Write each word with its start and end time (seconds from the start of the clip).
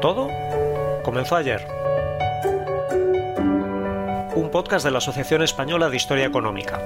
Todo 0.00 0.30
comenzó 1.02 1.36
ayer. 1.36 1.66
Un 4.34 4.48
podcast 4.50 4.82
de 4.82 4.90
la 4.90 4.98
Asociación 4.98 5.42
Española 5.42 5.90
de 5.90 5.96
Historia 5.96 6.24
Económica. 6.24 6.80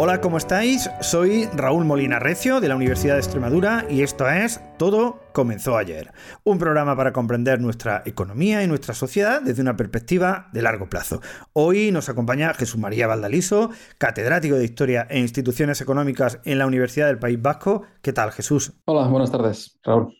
Hola, 0.00 0.20
¿cómo 0.20 0.36
estáis? 0.36 0.88
Soy 1.00 1.46
Raúl 1.46 1.84
Molina 1.84 2.20
Recio 2.20 2.60
de 2.60 2.68
la 2.68 2.76
Universidad 2.76 3.14
de 3.14 3.20
Extremadura 3.20 3.84
y 3.90 4.02
esto 4.02 4.28
es 4.28 4.60
Todo 4.78 5.18
comenzó 5.32 5.76
ayer. 5.76 6.12
Un 6.44 6.56
programa 6.58 6.94
para 6.94 7.12
comprender 7.12 7.60
nuestra 7.60 8.04
economía 8.06 8.62
y 8.62 8.68
nuestra 8.68 8.94
sociedad 8.94 9.42
desde 9.42 9.60
una 9.60 9.76
perspectiva 9.76 10.50
de 10.52 10.62
largo 10.62 10.88
plazo. 10.88 11.20
Hoy 11.52 11.90
nos 11.90 12.08
acompaña 12.08 12.54
Jesús 12.54 12.78
María 12.78 13.08
Valdaliso, 13.08 13.70
catedrático 13.98 14.54
de 14.54 14.66
Historia 14.66 15.08
e 15.10 15.18
Instituciones 15.18 15.80
Económicas 15.80 16.38
en 16.44 16.58
la 16.58 16.66
Universidad 16.66 17.08
del 17.08 17.18
País 17.18 17.42
Vasco. 17.42 17.82
¿Qué 18.00 18.12
tal, 18.12 18.30
Jesús? 18.30 18.74
Hola, 18.84 19.08
buenas 19.08 19.32
tardes, 19.32 19.80
Raúl. 19.82 20.17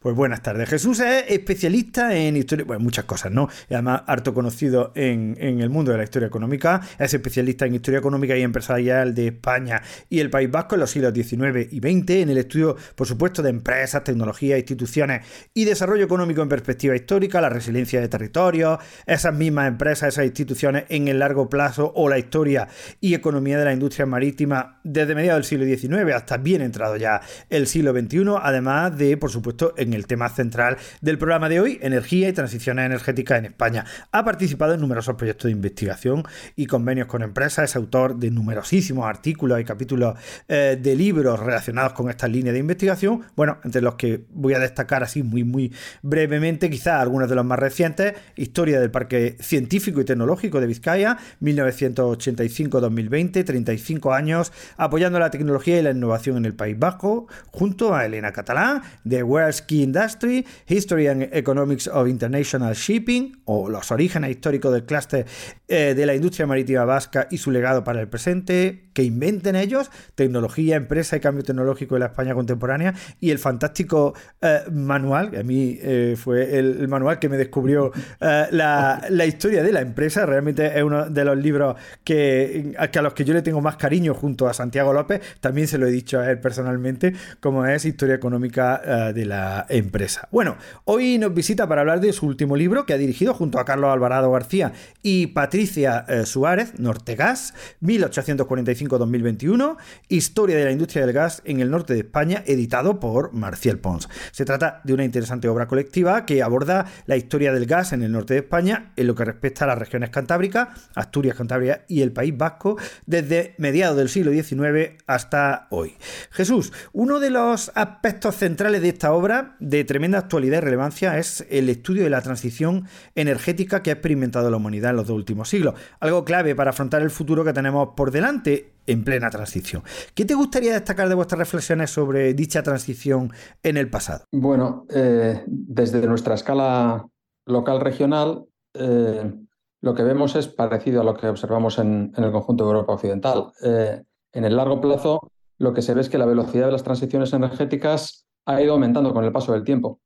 Pues 0.00 0.16
buenas 0.16 0.42
tardes. 0.42 0.68
Jesús 0.68 1.00
es 1.00 1.24
especialista 1.28 2.16
en 2.16 2.36
historia, 2.36 2.64
bueno, 2.64 2.82
muchas 2.82 3.04
cosas, 3.04 3.32
¿no? 3.32 3.48
Además 3.70 4.02
harto 4.06 4.32
conocido 4.32 4.92
en, 4.94 5.36
en, 5.38 5.60
el 5.60 5.68
mundo 5.68 5.92
de 5.92 5.98
la 5.98 6.04
historia 6.04 6.26
económica. 6.26 6.80
Es 6.98 7.12
especialista 7.12 7.66
en 7.66 7.74
historia 7.74 7.98
económica 7.98 8.36
y 8.36 8.42
empresarial 8.42 9.14
de 9.14 9.28
España 9.28 9.82
y 10.08 10.20
el 10.20 10.30
País 10.30 10.50
Vasco 10.50 10.74
en 10.76 10.80
los 10.80 10.90
siglos 10.90 11.12
XIX 11.12 11.70
y 11.70 11.78
XX, 11.78 12.10
en 12.10 12.30
el 12.30 12.38
estudio, 12.38 12.76
por 12.94 13.06
supuesto, 13.06 13.42
de 13.42 13.50
empresas, 13.50 14.02
tecnologías, 14.02 14.58
instituciones 14.58 15.26
y 15.52 15.66
desarrollo 15.66 16.04
económico 16.04 16.40
en 16.40 16.48
perspectiva 16.48 16.96
histórica, 16.96 17.40
la 17.40 17.50
resiliencia 17.50 18.00
de 18.00 18.08
territorios, 18.08 18.78
esas 19.06 19.34
mismas 19.34 19.68
empresas, 19.68 20.14
esas 20.14 20.24
instituciones 20.24 20.84
en 20.88 21.08
el 21.08 21.18
largo 21.18 21.48
plazo 21.50 21.92
o 21.94 22.08
la 22.08 22.18
historia 22.18 22.68
y 23.00 23.14
economía 23.14 23.58
de 23.58 23.66
la 23.66 23.72
industria 23.72 24.06
marítima 24.06 24.80
desde 24.82 25.14
mediados 25.14 25.48
del 25.50 25.78
siglo 25.78 25.98
XIX 25.98 26.14
hasta 26.14 26.38
bien 26.38 26.62
entrado 26.62 26.96
ya 26.96 27.20
el 27.50 27.66
siglo 27.66 27.92
XXI, 27.92 28.24
además 28.42 28.96
de, 28.96 29.16
por 29.18 29.30
supuesto, 29.30 29.41
supuesto, 29.42 29.74
en 29.76 29.92
el 29.92 30.06
tema 30.06 30.28
central 30.28 30.76
del 31.00 31.18
programa 31.18 31.48
de 31.48 31.60
hoy, 31.60 31.78
energía 31.82 32.28
y 32.28 32.32
transiciones 32.32 32.86
energéticas 32.86 33.38
en 33.38 33.46
España. 33.46 33.84
Ha 34.12 34.24
participado 34.24 34.74
en 34.74 34.80
numerosos 34.80 35.16
proyectos 35.16 35.46
de 35.46 35.52
investigación 35.52 36.22
y 36.54 36.66
convenios 36.66 37.08
con 37.08 37.22
empresas, 37.22 37.70
es 37.70 37.76
autor 37.76 38.16
de 38.16 38.30
numerosísimos 38.30 39.06
artículos 39.06 39.60
y 39.60 39.64
capítulos 39.64 40.16
eh, 40.48 40.78
de 40.80 40.94
libros 40.94 41.40
relacionados 41.40 41.92
con 41.92 42.08
estas 42.08 42.30
líneas 42.30 42.52
de 42.52 42.60
investigación, 42.60 43.22
bueno, 43.34 43.58
entre 43.64 43.82
los 43.82 43.96
que 43.96 44.24
voy 44.30 44.54
a 44.54 44.60
destacar 44.60 45.02
así 45.02 45.22
muy, 45.22 45.44
muy 45.44 45.72
brevemente, 46.02 46.70
quizás 46.70 47.00
algunos 47.00 47.28
de 47.28 47.34
los 47.34 47.44
más 47.44 47.58
recientes, 47.58 48.14
Historia 48.36 48.80
del 48.80 48.90
Parque 48.90 49.36
Científico 49.40 50.00
y 50.00 50.04
Tecnológico 50.04 50.60
de 50.60 50.66
Vizcaya, 50.66 51.18
1985-2020, 51.40 53.44
35 53.44 54.12
años, 54.12 54.52
apoyando 54.76 55.18
la 55.18 55.30
tecnología 55.30 55.78
y 55.78 55.82
la 55.82 55.90
innovación 55.90 56.36
en 56.36 56.44
el 56.44 56.54
País 56.54 56.78
Vasco, 56.78 57.26
junto 57.50 57.94
a 57.94 58.06
Elena 58.06 58.32
Catalán, 58.32 58.82
de 59.04 59.22
World 59.32 59.54
Ski 59.54 59.82
Industry, 59.82 60.46
History 60.66 61.08
and 61.08 61.22
Economics 61.32 61.88
of 61.88 62.06
International 62.06 62.74
Shipping, 62.74 63.40
o 63.46 63.68
los 63.68 63.90
orígenes 63.90 64.30
históricos 64.30 64.72
del 64.72 64.84
clúster 64.84 65.26
eh, 65.68 65.94
de 65.94 66.06
la 66.06 66.14
industria 66.14 66.46
marítima 66.46 66.84
vasca 66.84 67.28
y 67.30 67.38
su 67.38 67.50
legado 67.50 67.82
para 67.82 68.00
el 68.00 68.08
presente, 68.08 68.90
que 68.92 69.02
inventen 69.02 69.56
ellos, 69.56 69.90
tecnología, 70.14 70.76
empresa 70.76 71.16
y 71.16 71.20
cambio 71.20 71.42
tecnológico 71.44 71.94
de 71.94 72.00
la 72.00 72.06
España 72.06 72.34
contemporánea, 72.34 72.94
y 73.20 73.30
el 73.30 73.38
fantástico 73.38 74.14
eh, 74.42 74.60
manual, 74.70 75.30
que 75.30 75.38
a 75.38 75.42
mí 75.42 75.78
eh, 75.80 76.14
fue 76.18 76.58
el, 76.58 76.86
manual 76.88 77.18
que 77.18 77.30
me 77.30 77.38
descubrió 77.38 77.90
la, 78.20 79.02
la, 79.08 79.26
historia 79.26 79.62
de 79.62 79.72
la 79.72 79.80
empresa, 79.80 80.26
realmente 80.26 80.78
es 80.78 80.82
uno 80.82 81.08
de 81.08 81.24
los 81.24 81.38
libros 81.38 81.76
que 82.04 82.74
a 82.76 83.02
los 83.02 83.14
que 83.14 83.24
yo 83.24 83.32
le 83.32 83.40
tengo 83.40 83.62
más 83.62 83.76
cariño 83.76 84.12
junto 84.12 84.48
a 84.48 84.52
Santiago 84.52 84.92
López, 84.92 85.22
también 85.40 85.68
se 85.68 85.78
lo 85.78 85.86
he 85.86 85.90
dicho 85.90 86.20
a 86.20 86.30
él 86.30 86.38
personalmente, 86.38 87.14
como 87.40 87.64
es 87.64 87.84
Historia 87.86 88.14
Económica 88.14 89.12
de 89.14 89.21
la 89.24 89.66
Empresa. 89.68 90.28
Bueno, 90.30 90.56
hoy 90.84 91.18
nos 91.18 91.34
visita 91.34 91.68
para 91.68 91.82
hablar 91.82 92.00
de 92.00 92.12
su 92.12 92.26
último 92.26 92.56
libro, 92.56 92.86
que 92.86 92.92
ha 92.92 92.98
dirigido 92.98 93.34
junto 93.34 93.58
a 93.58 93.64
Carlos 93.64 93.90
Alvarado 93.90 94.30
García 94.30 94.72
y 95.02 95.28
Patricia 95.28 96.04
Suárez, 96.24 96.78
Nortegas, 96.78 97.54
1845-2021, 97.82 99.76
Historia 100.08 100.56
de 100.56 100.64
la 100.64 100.72
industria 100.72 101.06
del 101.06 101.14
gas 101.14 101.42
en 101.44 101.60
el 101.60 101.70
norte 101.70 101.94
de 101.94 102.00
España, 102.00 102.42
editado 102.46 103.00
por 103.00 103.32
Marcial 103.32 103.78
Pons. 103.78 104.08
Se 104.30 104.44
trata 104.44 104.80
de 104.84 104.94
una 104.94 105.04
interesante 105.04 105.48
obra 105.48 105.66
colectiva 105.66 106.26
que 106.26 106.42
aborda 106.42 106.86
la 107.06 107.16
historia 107.16 107.52
del 107.52 107.66
gas 107.66 107.92
en 107.92 108.02
el 108.02 108.12
norte 108.12 108.34
de 108.34 108.40
España 108.40 108.92
en 108.96 109.06
lo 109.06 109.14
que 109.14 109.24
respecta 109.24 109.64
a 109.64 109.68
las 109.68 109.78
regiones 109.78 110.10
cantábricas, 110.10 110.68
Asturias, 110.94 111.36
Cantabria 111.36 111.84
y 111.88 112.02
el 112.02 112.12
País 112.12 112.36
Vasco, 112.36 112.76
desde 113.06 113.54
mediados 113.58 113.96
del 113.96 114.08
siglo 114.08 114.32
XIX 114.32 115.02
hasta 115.06 115.66
hoy. 115.70 115.96
Jesús, 116.30 116.72
uno 116.92 117.20
de 117.20 117.30
los 117.30 117.72
aspectos 117.74 118.36
centrales 118.36 118.82
de 118.82 118.88
esta 118.88 119.11
obra, 119.12 119.56
de 119.60 119.84
tremenda 119.84 120.18
actualidad 120.18 120.58
y 120.58 120.60
relevancia, 120.60 121.18
es 121.18 121.46
el 121.50 121.68
estudio 121.68 122.04
de 122.04 122.10
la 122.10 122.22
transición 122.22 122.86
energética 123.14 123.82
que 123.82 123.90
ha 123.90 123.94
experimentado 123.94 124.50
la 124.50 124.56
humanidad 124.56 124.90
en 124.90 124.96
los 124.96 125.06
dos 125.06 125.16
últimos 125.16 125.48
siglos, 125.48 125.74
algo 126.00 126.24
clave 126.24 126.54
para 126.54 126.70
afrontar 126.70 127.02
el 127.02 127.10
futuro 127.10 127.44
que 127.44 127.52
tenemos 127.52 127.90
por 127.96 128.10
delante 128.10 128.72
en 128.86 129.04
plena 129.04 129.30
transición. 129.30 129.82
¿Qué 130.14 130.24
te 130.24 130.34
gustaría 130.34 130.72
destacar 130.72 131.08
de 131.08 131.14
vuestras 131.14 131.38
reflexiones 131.38 131.90
sobre 131.90 132.34
dicha 132.34 132.62
transición 132.62 133.32
en 133.62 133.76
el 133.76 133.88
pasado? 133.88 134.24
Bueno, 134.32 134.86
eh, 134.90 135.42
desde 135.46 136.06
nuestra 136.06 136.34
escala 136.34 137.06
local 137.46 137.80
regional, 137.80 138.44
eh, 138.74 139.32
lo 139.80 139.94
que 139.94 140.02
vemos 140.02 140.36
es 140.36 140.48
parecido 140.48 141.00
a 141.00 141.04
lo 141.04 141.14
que 141.14 141.28
observamos 141.28 141.78
en, 141.78 142.12
en 142.16 142.24
el 142.24 142.32
conjunto 142.32 142.64
de 142.64 142.70
Europa 142.70 142.94
Occidental. 142.94 143.52
Eh, 143.64 144.02
en 144.32 144.44
el 144.44 144.56
largo 144.56 144.80
plazo, 144.80 145.20
lo 145.58 145.74
que 145.74 145.82
se 145.82 145.94
ve 145.94 146.00
es 146.00 146.08
que 146.08 146.18
la 146.18 146.26
velocidad 146.26 146.66
de 146.66 146.72
las 146.72 146.82
transiciones 146.82 147.32
energéticas 147.32 148.26
ha 148.46 148.62
ido 148.62 148.72
aumentando 148.72 149.12
con 149.12 149.24
el 149.24 149.32
paso 149.32 149.52
del 149.52 149.64
tiempo, 149.64 150.00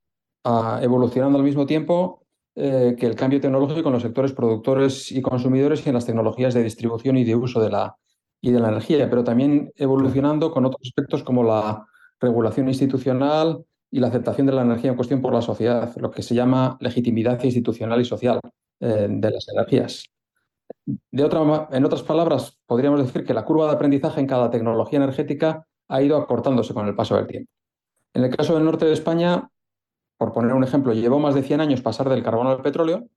evolucionando 0.80 1.38
al 1.38 1.44
mismo 1.44 1.66
tiempo 1.66 2.26
eh, 2.58 2.96
que 2.98 3.04
el 3.04 3.14
cambio 3.14 3.38
tecnológico 3.38 3.88
en 3.88 3.92
los 3.92 4.02
sectores 4.02 4.32
productores 4.32 5.12
y 5.12 5.20
consumidores 5.20 5.84
y 5.84 5.90
en 5.90 5.94
las 5.94 6.06
tecnologías 6.06 6.54
de 6.54 6.62
distribución 6.62 7.18
y 7.18 7.24
de 7.24 7.36
uso 7.36 7.60
de 7.60 7.68
la, 7.68 7.96
y 8.40 8.50
de 8.50 8.60
la 8.60 8.68
energía, 8.68 9.10
pero 9.10 9.24
también 9.24 9.72
evolucionando 9.76 10.50
con 10.50 10.64
otros 10.64 10.80
aspectos 10.82 11.22
como 11.22 11.42
la 11.42 11.86
regulación 12.18 12.68
institucional 12.68 13.62
y 13.90 14.00
la 14.00 14.08
aceptación 14.08 14.46
de 14.46 14.54
la 14.54 14.62
energía 14.62 14.90
en 14.90 14.96
cuestión 14.96 15.20
por 15.20 15.34
la 15.34 15.42
sociedad, 15.42 15.94
lo 15.96 16.10
que 16.10 16.22
se 16.22 16.34
llama 16.34 16.78
legitimidad 16.80 17.42
institucional 17.44 18.00
y 18.00 18.06
social 18.06 18.40
eh, 18.80 19.06
de 19.10 19.30
las 19.30 19.46
energías. 19.48 20.04
de 20.86 21.24
otra, 21.24 21.68
en 21.72 21.84
otras 21.84 22.02
palabras, 22.02 22.58
podríamos 22.66 23.04
decir 23.04 23.24
que 23.24 23.34
la 23.34 23.44
curva 23.44 23.66
de 23.66 23.72
aprendizaje 23.72 24.20
en 24.20 24.26
cada 24.26 24.50
tecnología 24.50 24.98
energética 24.98 25.66
ha 25.88 26.02
ido 26.02 26.16
acortándose 26.16 26.72
con 26.72 26.86
el 26.86 26.94
paso 26.94 27.16
del 27.16 27.26
tiempo. 27.26 27.50
En 28.16 28.24
el 28.24 28.34
caso 28.34 28.54
del 28.54 28.64
norte 28.64 28.86
de 28.86 28.94
España, 28.94 29.50
por 30.16 30.32
poner 30.32 30.54
un 30.54 30.64
ejemplo, 30.64 30.94
llevó 30.94 31.18
más 31.18 31.34
de 31.34 31.42
100 31.42 31.60
años 31.60 31.82
pasar 31.82 32.08
del 32.08 32.22
carbón 32.22 32.46
al 32.46 32.62
petróleo, 32.62 33.10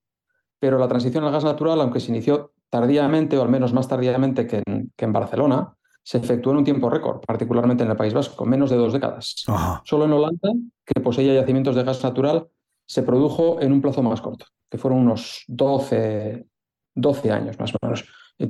pero 0.60 0.78
la 0.78 0.90
transición 0.90 1.24
al 1.24 1.32
gas 1.32 1.46
natural, 1.46 1.80
aunque 1.80 2.02
se 2.02 2.12
inició 2.12 2.52
tardíamente, 2.70 3.38
o 3.38 3.42
al 3.42 3.48
menos 3.48 3.72
más 3.72 3.88
tardíamente 3.88 4.46
que 4.46 4.62
en, 4.66 5.14
Barcelona, 5.14 5.74
se 6.04 6.18
efectuó 6.18 6.52
en 6.52 6.58
un 6.58 6.64
tiempo 6.66 6.90
récord, 6.90 7.22
particularmente 7.26 7.86
en 7.86 7.92
el 7.92 7.96
País 7.96 8.14
Vasco, 8.14 8.46
menos 8.46 8.70
de 8.70 8.76
dos 8.76 8.92
décadas. 8.92 9.46
Solo 9.86 10.04
en 10.04 10.12
Holanda, 10.12 10.52
que 10.86 11.00
poseía 11.00 11.34
yacimientos 11.34 11.78
de 11.78 11.84
gas 11.84 12.04
natural, 12.04 12.50
se 12.86 13.02
produjo 13.02 13.62
en 13.62 13.72
un 13.72 13.82
plazo 13.82 14.04
más 14.04 14.20
corto, 14.20 14.48
que 14.70 14.78
fueron 14.78 15.00
unos 15.00 15.46
12, 15.48 16.46
12 16.94 17.32
años 17.32 17.58
más 17.58 17.74
o 17.74 17.78
menos. 17.82 18.04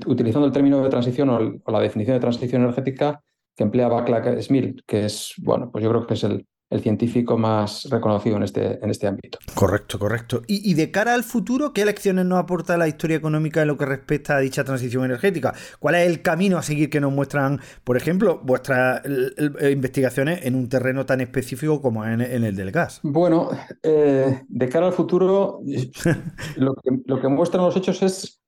Utilizando 0.08 0.48
el 0.48 0.52
término 0.52 0.82
de 0.82 0.90
transición 0.90 1.30
o, 1.30 1.72
la 1.72 1.80
definición 1.80 2.16
de 2.16 2.22
transición 2.22 2.64
energética 2.64 3.24
que 3.60 3.64
emplea 3.64 3.90
Baclack 3.90 4.42
Smith, 4.42 4.80
que 4.88 5.04
es, 5.04 5.34
bueno, 5.38 5.70
pues 5.70 5.84
yo 5.84 5.90
creo 5.90 6.08
que 6.08 6.14
es 6.14 6.24
el, 6.24 6.48
el 6.70 6.80
científico 6.80 7.38
más 7.38 7.90
reconocido 7.92 8.38
en 8.38 8.44
este, 8.44 8.82
en 8.82 8.90
este 8.90 9.06
ámbito. 9.06 9.38
Correcto, 9.54 10.00
correcto. 10.00 10.44
Y, 10.48 10.76
de 10.76 10.92
cara 10.92 11.14
al 11.14 11.26
futuro, 11.26 11.74
¿qué 11.74 11.84
lecciones 11.84 12.26
nos 12.26 12.40
aporta 12.40 12.78
la 12.78 12.88
historia 12.88 13.18
económica 13.18 13.62
en 13.62 13.68
lo 13.68 13.78
que 13.78 13.86
respecta 13.86 14.38
a 14.38 14.40
dicha 14.40 14.64
transición 14.64 15.04
energética? 15.04 15.54
¿Cuál 15.80 15.96
es 15.96 16.08
el 16.08 16.22
camino 16.22 16.58
a 16.58 16.62
seguir 16.62 16.90
que 16.90 17.02
nos 17.02 17.12
muestran, 17.12 17.60
por 17.84 17.98
ejemplo, 17.98 18.40
vuestras 18.46 19.02
investigaciones 19.70 20.46
en 20.46 20.56
un 20.56 20.70
terreno 20.70 21.06
tan 21.06 21.20
específico 21.20 21.82
como 21.82 22.06
en, 22.06 22.22
el 22.22 22.56
del 22.56 22.72
gas? 22.72 23.02
Bueno, 23.04 23.50
eh, 23.84 24.44
de 24.48 24.70
cara 24.70 24.88
al 24.88 24.94
futuro, 24.94 25.60
lo, 26.56 26.76
que, 26.76 26.92
lo 27.08 27.20
que 27.20 27.28
muestran 27.28 27.66
los 27.66 27.76
hechos 27.76 28.02
es, 28.04 28.42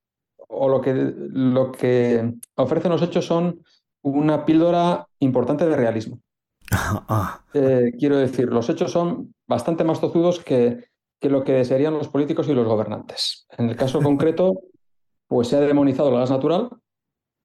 o 0.47 0.69
lo 0.69 0.79
que, 0.79 0.93
lo 0.93 1.73
que 1.73 2.33
ofrecen 2.55 2.91
los 2.91 3.01
hechos 3.01 3.25
son 3.25 3.59
una 4.01 4.45
píldora 4.45 5.07
importante 5.19 5.65
de 5.65 5.75
realismo. 5.75 6.19
Ah. 6.73 7.43
Eh, 7.53 7.91
quiero 7.99 8.17
decir, 8.17 8.47
los 8.47 8.69
hechos 8.69 8.91
son 8.91 9.33
bastante 9.45 9.83
más 9.83 9.99
tozudos 9.99 10.39
que, 10.39 10.85
que, 11.19 11.29
lo 11.29 11.43
que 11.43 11.51
desearían 11.51 11.93
los 11.93 12.07
políticos 12.07 12.47
y 12.47 12.53
los 12.53 12.65
gobernantes. 12.65 13.45
En 13.57 13.69
el 13.69 13.75
caso 13.75 13.99
concreto, 14.01 14.61
pues 15.27 15.49
se 15.49 15.57
ha 15.57 15.59
demonizado 15.59 16.09
el 16.09 16.15
gas 16.15 16.31
natural 16.31 16.69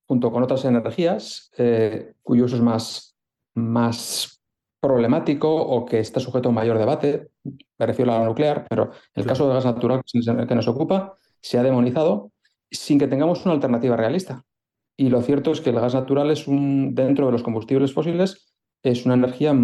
junto 0.06 0.30
con 0.30 0.42
otras 0.42 0.64
energías 0.64 1.50
eh, 1.58 2.14
cuyo 2.22 2.44
uso 2.44 2.56
es 2.56 2.62
más, 2.62 3.16
más 3.54 4.40
problemático 4.80 5.54
o 5.54 5.84
que 5.84 5.98
está 5.98 6.20
sujeto 6.20 6.48
a 6.48 6.50
un 6.50 6.56
mayor 6.56 6.78
debate. 6.78 7.30
Me 7.42 7.86
refiero 7.86 8.12
a 8.12 8.20
la 8.20 8.26
nuclear, 8.26 8.66
pero 8.68 8.92
el 9.14 9.26
caso 9.26 9.46
del 9.46 9.54
gas 9.54 9.64
natural 9.64 10.02
que 10.48 10.54
nos 10.54 10.68
ocupa 10.68 11.14
se 11.40 11.58
ha 11.58 11.62
demonizado 11.62 12.30
sin 12.70 12.98
que 12.98 13.08
tengamos 13.08 13.44
una 13.44 13.54
alternativa 13.54 13.96
realista. 13.96 14.44
Y 14.96 15.10
lo 15.10 15.20
cierto 15.22 15.52
es 15.52 15.60
que 15.60 15.70
el 15.70 15.80
gas 15.80 15.94
natural 15.94 16.30
es 16.30 16.48
un, 16.48 16.94
dentro 16.94 17.26
de 17.26 17.32
los 17.32 17.42
combustibles 17.42 17.92
fósiles, 17.92 18.54
es 18.82 19.04
una 19.04 19.14
energía 19.14 19.54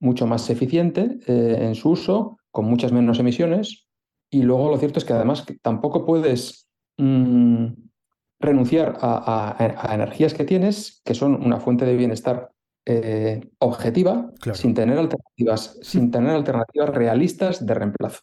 mucho 0.00 0.26
más 0.26 0.48
eficiente 0.48 1.18
eh, 1.26 1.58
en 1.60 1.74
su 1.74 1.90
uso, 1.90 2.38
con 2.50 2.66
muchas 2.66 2.92
menos 2.92 3.18
emisiones. 3.18 3.88
Y 4.30 4.42
luego 4.42 4.70
lo 4.70 4.78
cierto 4.78 4.98
es 4.98 5.04
que 5.04 5.12
además 5.12 5.44
tampoco 5.60 6.06
puedes 6.06 6.68
mm, 6.98 7.66
renunciar 8.40 8.98
a, 9.00 9.90
energías 9.92 10.34
que 10.34 10.44
tienes, 10.44 11.02
que 11.04 11.14
son 11.14 11.34
una 11.34 11.60
fuente 11.60 11.84
de 11.84 11.96
bienestar 11.96 12.50
eh, 12.86 13.40
objetiva, 13.58 14.30
sin 14.52 14.74
tener 14.74 14.98
alternativas, 14.98 15.78
sin 15.82 16.10
tener 16.10 16.30
alternativas 16.30 16.90
realistas 16.90 17.64
de 17.64 17.74
reemplazo. 17.74 18.20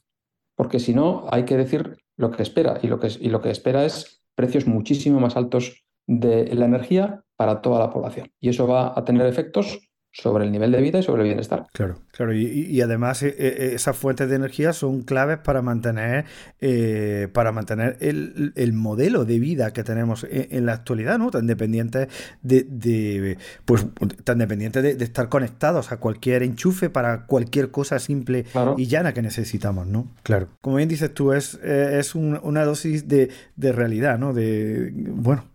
Porque 0.56 0.80
si 0.80 0.94
no, 0.94 1.26
hay 1.32 1.46
que 1.46 1.58
decir 1.58 1.98
lo 2.18 2.32
que 2.32 2.44
espera. 2.44 2.80
Y 2.82 2.88
lo 2.88 3.00
que, 3.00 3.10
y 3.20 3.30
lo 3.30 3.42
que 3.42 3.50
espera 3.50 3.86
es 3.86 4.24
precios 4.36 4.68
muchísimo 4.68 5.20
más 5.20 5.36
altos 5.36 5.84
de 6.08 6.54
la 6.56 6.66
energía 6.66 7.24
para 7.36 7.62
toda 7.62 7.80
la 7.80 7.90
población. 7.90 8.32
Y 8.40 8.50
eso 8.50 8.68
va 8.68 8.94
a 8.96 9.04
tener 9.06 9.26
efectos 9.26 9.80
sobre 10.14 10.44
el 10.44 10.52
nivel 10.52 10.72
de 10.72 10.82
vida 10.82 11.00
y 11.00 11.04
sobre 11.04 11.22
el 11.22 11.30
bienestar. 11.30 11.68
Claro, 11.72 12.00
claro. 12.12 12.34
Y, 12.34 12.82
además 12.82 13.24
eh, 13.24 13.34
eh, 13.38 13.72
esas 13.74 13.96
fuentes 13.96 14.30
de 14.30 14.36
energía 14.36 14.74
son 14.74 15.04
claves 15.04 15.38
para 15.38 15.62
mantener, 15.62 16.26
eh, 16.60 17.30
para 17.32 17.52
mantener 17.52 17.98
el, 18.02 18.74
modelo 18.74 19.26
de 19.26 19.40
vida 19.40 19.72
que 19.72 19.84
tenemos 19.84 20.26
en, 20.30 20.66
la 20.66 20.74
actualidad, 20.74 21.18
¿no? 21.18 21.32
Tan 21.32 21.48
dependientes 21.48 22.10
de, 22.42 23.38
pues 23.66 23.86
tan 24.24 24.40
dependientes 24.40 24.84
de, 24.84 25.04
estar 25.04 25.30
conectados 25.30 25.92
a 25.92 25.98
cualquier 25.98 26.44
enchufe 26.44 26.90
para 26.90 27.26
cualquier 27.26 27.72
cosa 27.72 28.00
simple 28.00 28.46
y 28.78 28.88
llana 28.88 29.14
que 29.14 29.22
necesitamos, 29.22 29.88
¿no? 29.88 30.08
Claro. 30.24 30.48
Como 30.62 30.78
bien 30.78 30.90
dices 30.90 31.14
tú, 31.14 31.32
es, 31.32 31.56
es 31.64 32.16
una 32.16 32.66
dosis 32.66 33.08
de, 33.08 33.30
de 33.56 33.72
realidad, 33.72 34.20
¿no? 34.20 34.34
De 34.34 34.92
bueno, 34.94 35.46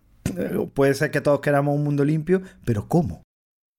puede 0.73 0.93
ser 0.93 1.11
que 1.11 1.21
todos 1.21 1.39
queramos 1.41 1.75
un 1.75 1.83
mundo 1.83 2.03
limpio, 2.03 2.41
pero 2.65 2.87
¿cómo? 2.87 3.23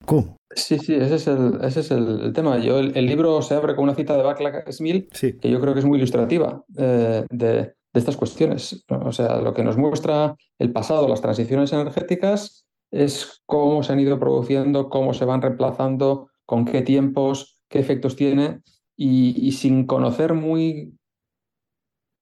¿Cómo? 0.04 0.36
Sí, 0.54 0.78
sí, 0.78 0.94
ese 0.94 1.16
es 1.16 1.26
el, 1.26 1.58
ese 1.62 1.80
es 1.80 1.90
el, 1.90 2.32
tema. 2.32 2.58
Yo, 2.58 2.78
el, 2.78 3.06
libro 3.06 3.42
se 3.42 3.54
abre 3.54 3.74
con 3.74 3.84
una 3.84 3.94
cita 3.94 4.16
de 4.16 4.22
Backlash 4.22 4.70
Smith 4.70 5.12
que 5.12 5.50
yo 5.50 5.60
creo 5.60 5.74
que 5.74 5.80
es 5.80 5.86
muy 5.86 5.98
ilustrativa 5.98 6.64
eh, 6.76 7.24
de, 7.30 7.74
estas 7.92 8.16
cuestiones. 8.16 8.84
O 8.88 9.12
sea, 9.12 9.40
lo 9.40 9.52
que 9.54 9.64
nos 9.64 9.76
muestra 9.76 10.36
el 10.58 10.72
pasado, 10.72 11.08
las 11.08 11.20
transiciones 11.20 11.72
energéticas, 11.72 12.64
es 12.90 13.42
cómo 13.44 13.82
se 13.82 13.92
han 13.92 14.00
ido 14.00 14.18
produciendo, 14.18 14.88
cómo 14.88 15.12
se 15.14 15.24
van 15.24 15.42
reemplazando, 15.42 16.28
con 16.46 16.64
qué 16.64 16.82
tiempos, 16.82 17.60
qué 17.68 17.80
efectos 17.80 18.16
tiene, 18.16 18.60
y 18.96 19.52
sin 19.52 19.86
conocer 19.86 20.34
muy 20.34 20.98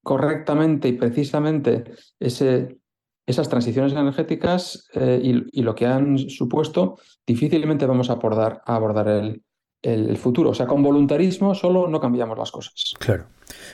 correctamente 0.07 0.87
y 0.87 0.93
precisamente 0.93 1.83
ese, 2.21 2.79
esas 3.27 3.49
transiciones 3.49 3.93
energéticas 3.93 4.89
eh, 4.95 5.21
y, 5.53 5.63
lo 5.63 5.75
que 5.75 5.87
han 5.87 6.19
supuesto, 6.19 6.99
difícilmente 7.27 7.85
vamos 7.85 8.09
a 8.09 8.15
abordar, 8.15 8.63
a 8.65 8.77
abordar 8.77 9.09
el, 9.09 9.43
el 9.83 10.17
futuro. 10.17 10.51
O 10.51 10.55
sea, 10.55 10.67
con 10.67 10.83
voluntarismo 10.83 11.55
solo 11.55 11.89
no 11.89 12.01
cambiamos 12.01 12.39
las 12.39 12.53
cosas. 12.53 12.95
Claro. 12.99 13.27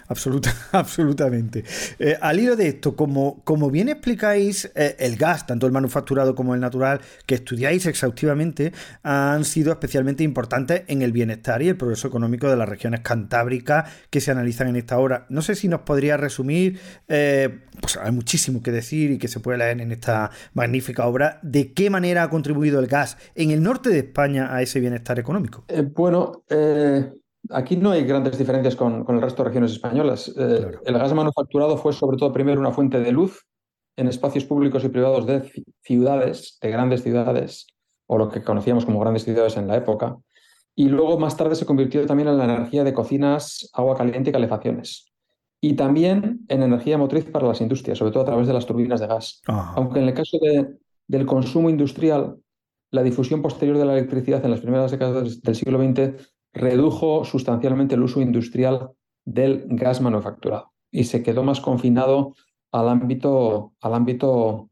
Absoluta, 0.09 0.55
absolutamente. 0.73 1.65
Eh, 1.99 2.17
al 2.21 2.41
hilo 2.41 2.57
de 2.57 2.69
esto, 2.69 2.97
como, 2.97 3.43
como 3.45 3.71
bien 3.71 3.89
explicáis, 3.89 4.71
eh, 4.75 4.97
el 4.99 5.17
gas, 5.17 5.47
tanto 5.47 5.67
el 5.67 5.73
manufacturado 5.73 6.35
como 6.35 6.55
el 6.55 6.61
natural, 6.61 7.01
que 7.27 7.37
estudiáis 7.37 7.87
exhaustivamente, 7.87 8.73
han 9.03 9.45
sido 9.45 9.73
especialmente 9.73 10.25
importantes 10.25 10.83
en 10.89 11.03
el 11.03 11.13
bienestar 11.13 11.63
y 11.63 11.69
el 11.69 11.77
progreso 11.77 12.09
económico 12.09 12.49
de 12.49 12.57
las 12.57 12.69
regiones 12.69 13.01
cantábricas 13.01 13.91
que 14.11 14.21
se 14.21 14.31
analizan 14.31 14.69
en 14.69 14.77
esta 14.77 14.99
obra. 14.99 15.27
No 15.29 15.43
sé 15.43 15.55
si 15.55 15.69
nos 15.69 15.81
podría 15.81 16.17
resumir, 16.17 16.79
eh, 17.09 17.61
pues 17.81 17.97
hay 17.97 18.13
muchísimo 18.13 18.63
que 18.63 18.71
decir 18.71 19.11
y 19.13 19.19
que 19.19 19.29
se 19.29 19.41
puede 19.41 19.59
leer 19.59 19.81
en 19.81 19.93
esta 19.93 20.31
magnífica 20.53 21.07
obra, 21.07 21.41
de 21.43 21.73
qué 21.73 21.91
manera 21.91 22.25
ha 22.25 22.31
contribuido 22.31 22.81
el 22.81 22.87
gas 22.87 23.17
en 23.35 23.51
el 23.51 23.63
norte 23.63 23.91
de 23.91 24.01
España 24.01 24.55
a 24.55 24.63
ese 24.63 24.81
bienestar 24.81 25.19
económico. 25.19 25.65
bueno, 25.95 26.43
Aquí 27.53 27.77
no 27.77 27.91
hay 27.91 28.05
grandes 28.05 28.39
diferencias 28.39 28.77
con, 28.77 29.05
el 29.09 29.21
resto 29.21 29.43
de 29.43 29.49
regiones 29.49 29.73
españolas. 29.73 30.33
Eh, 30.37 30.73
el 30.85 30.99
gas 30.99 31.13
manufacturado 31.13 31.77
fue 31.77 31.93
sobre 31.93 32.17
todo 32.17 32.33
primero 32.33 32.61
una 32.61 32.73
fuente 32.73 33.01
de 33.01 33.13
luz 33.13 33.45
en 33.97 34.09
espacios 34.09 34.45
públicos 34.45 34.85
y 34.85 34.89
privados 34.89 35.27
de 35.27 35.51
ciudades, 35.83 36.59
de 36.61 36.71
grandes 36.71 37.03
ciudades, 37.03 37.67
o 38.07 38.19
lo 38.19 38.29
que 38.29 38.43
conocíamos 38.43 38.87
como 38.87 39.01
grandes 39.01 39.25
ciudades 39.25 39.57
en 39.57 39.69
la 39.69 39.77
época. 39.77 40.17
Y 40.75 40.89
luego 40.89 41.19
más 41.19 41.37
tarde 41.37 41.55
se 41.55 41.67
convirtió 41.67 42.05
también 42.07 42.29
en 42.29 42.39
la 42.39 42.45
energía 42.45 42.85
de 42.85 42.95
cocinas, 42.95 43.71
agua 43.75 43.97
caliente 43.97 44.31
y 44.31 44.33
calefacciones. 44.33 45.13
Y 45.61 45.75
también 45.75 46.45
en 46.49 46.63
energía 46.63 46.99
motriz 46.99 47.27
para 47.27 47.47
las 47.47 47.61
industrias, 47.61 47.99
sobre 47.99 48.13
todo 48.13 48.23
a 48.23 48.27
través 48.27 48.47
de 48.47 48.55
las 48.55 48.67
turbinas 48.67 49.01
de 49.01 49.07
gas. 49.07 49.43
Aunque 49.47 50.01
en 50.01 50.09
el 50.09 50.15
caso 50.15 50.39
del 51.07 51.27
consumo 51.27 51.69
industrial, 51.69 52.39
la 52.91 53.03
difusión 53.03 53.43
posterior 53.43 53.79
de 53.79 53.85
la 53.85 53.93
electricidad 53.93 54.45
en 54.45 54.51
las 54.51 54.61
primeras 54.61 54.91
décadas 54.91 55.41
del 55.43 55.55
siglo 55.55 55.79
XX 55.79 56.32
redujo 56.53 57.25
sustancialmente 57.25 57.95
el 57.95 58.03
uso 58.03 58.21
industrial 58.21 58.91
del 59.25 59.67
gas 59.69 60.01
manufacturado 60.01 60.73
y 60.91 61.05
se 61.05 61.23
quedó 61.23 61.43
más 61.43 61.61
confinado 61.61 62.35
al 62.71 62.89
ámbito, 62.89 63.73
al 63.81 63.95
ámbito 63.95 64.71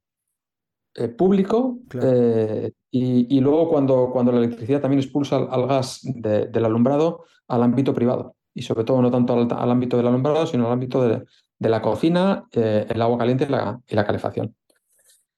eh, 0.94 1.08
público 1.08 1.78
eh, 2.02 2.72
y, 2.90 3.40
luego 3.40 3.68
cuando, 3.68 4.10
cuando 4.12 4.32
la 4.32 4.38
electricidad 4.38 4.80
también 4.80 5.00
expulsa 5.00 5.37
al, 5.37 5.66
gas 5.66 6.00
del 6.02 6.64
alumbrado 6.64 7.25
al 7.46 7.62
ámbito 7.62 7.94
privado 7.94 8.37
y 8.52 8.62
sobre 8.62 8.84
todo 8.84 9.00
no 9.00 9.10
tanto 9.10 9.34
al, 9.34 9.70
ámbito 9.70 9.96
del 9.96 10.08
alumbrado 10.08 10.46
sino 10.46 10.66
al 10.66 10.72
ámbito 10.72 11.06
de, 11.06 11.25
la 11.60 11.80
cocina, 11.82 12.46
eh, 12.52 12.87
el 12.88 13.02
agua 13.02 13.18
caliente 13.18 13.44
y 13.44 13.49
la, 13.49 13.80
y 13.87 13.94
la, 13.94 14.04
calefacción. 14.04 14.56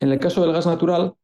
En 0.01 0.11
el 0.11 0.19
caso 0.19 0.41
del 0.41 0.53
gas 0.53 0.67
natural, 0.67 1.15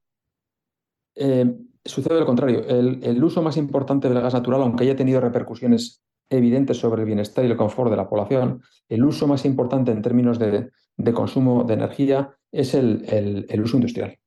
sucede 1.89 2.21
lo 2.21 2.27
contrario. 2.27 2.65
El, 2.69 3.23
uso 3.23 3.43
más 3.43 3.57
importante 3.57 4.09
del 4.09 4.21
gas 4.21 4.35
natural, 4.35 4.63
aunque 4.63 4.85
haya 4.85 4.97
tenido 4.97 5.21
repercusiones 5.21 6.03
evidentes 6.31 6.77
sobre 6.79 7.03
el 7.03 7.07
bienestar 7.07 7.45
y 7.45 7.49
el 7.49 7.57
confort 7.57 7.91
de 7.91 7.97
la 7.97 8.09
población, 8.09 8.63
el 8.89 9.05
uso 9.05 9.27
más 9.27 9.45
importante 9.45 9.91
en 9.91 10.03
términos 10.03 10.39
de, 10.39 10.71
consumo 11.13 11.65
de 11.65 11.75
energía 11.75 12.35
es 12.53 12.75
el, 12.75 13.61
uso 13.63 13.77
industrial. 13.77 14.19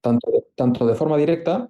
Tanto, 0.00 0.30
tanto, 0.54 0.86
de 0.86 0.94
forma 0.94 1.16
directa, 1.16 1.68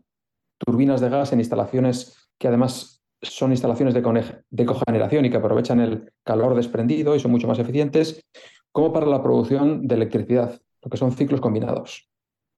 turbinas 0.59 1.00
de 1.00 1.09
gas 1.09 1.33
en 1.33 1.40
instalaciones 1.40 2.28
que 2.38 2.49
además 2.49 3.02
son 3.23 3.52
instalaciones 3.52 3.95
de, 3.95 4.35
de 4.50 4.66
cogeneración 4.66 5.25
y 5.25 5.31
que 5.31 5.37
aprovechan 5.38 5.81
el 5.81 6.12
calor 6.23 6.54
desprendido 6.54 7.14
y 7.14 7.21
son 7.21 7.31
mucho 7.31 7.49
más 7.49 7.59
eficientes, 7.59 8.23
como 8.71 8.93
para 8.93 9.07
la 9.07 9.23
producción 9.23 9.87
de 9.87 9.95
electricidad 9.95 10.61
lo 10.83 10.90
que 10.90 10.97
son 10.97 11.12
ciclos 11.12 11.40
combinados. 11.40 12.11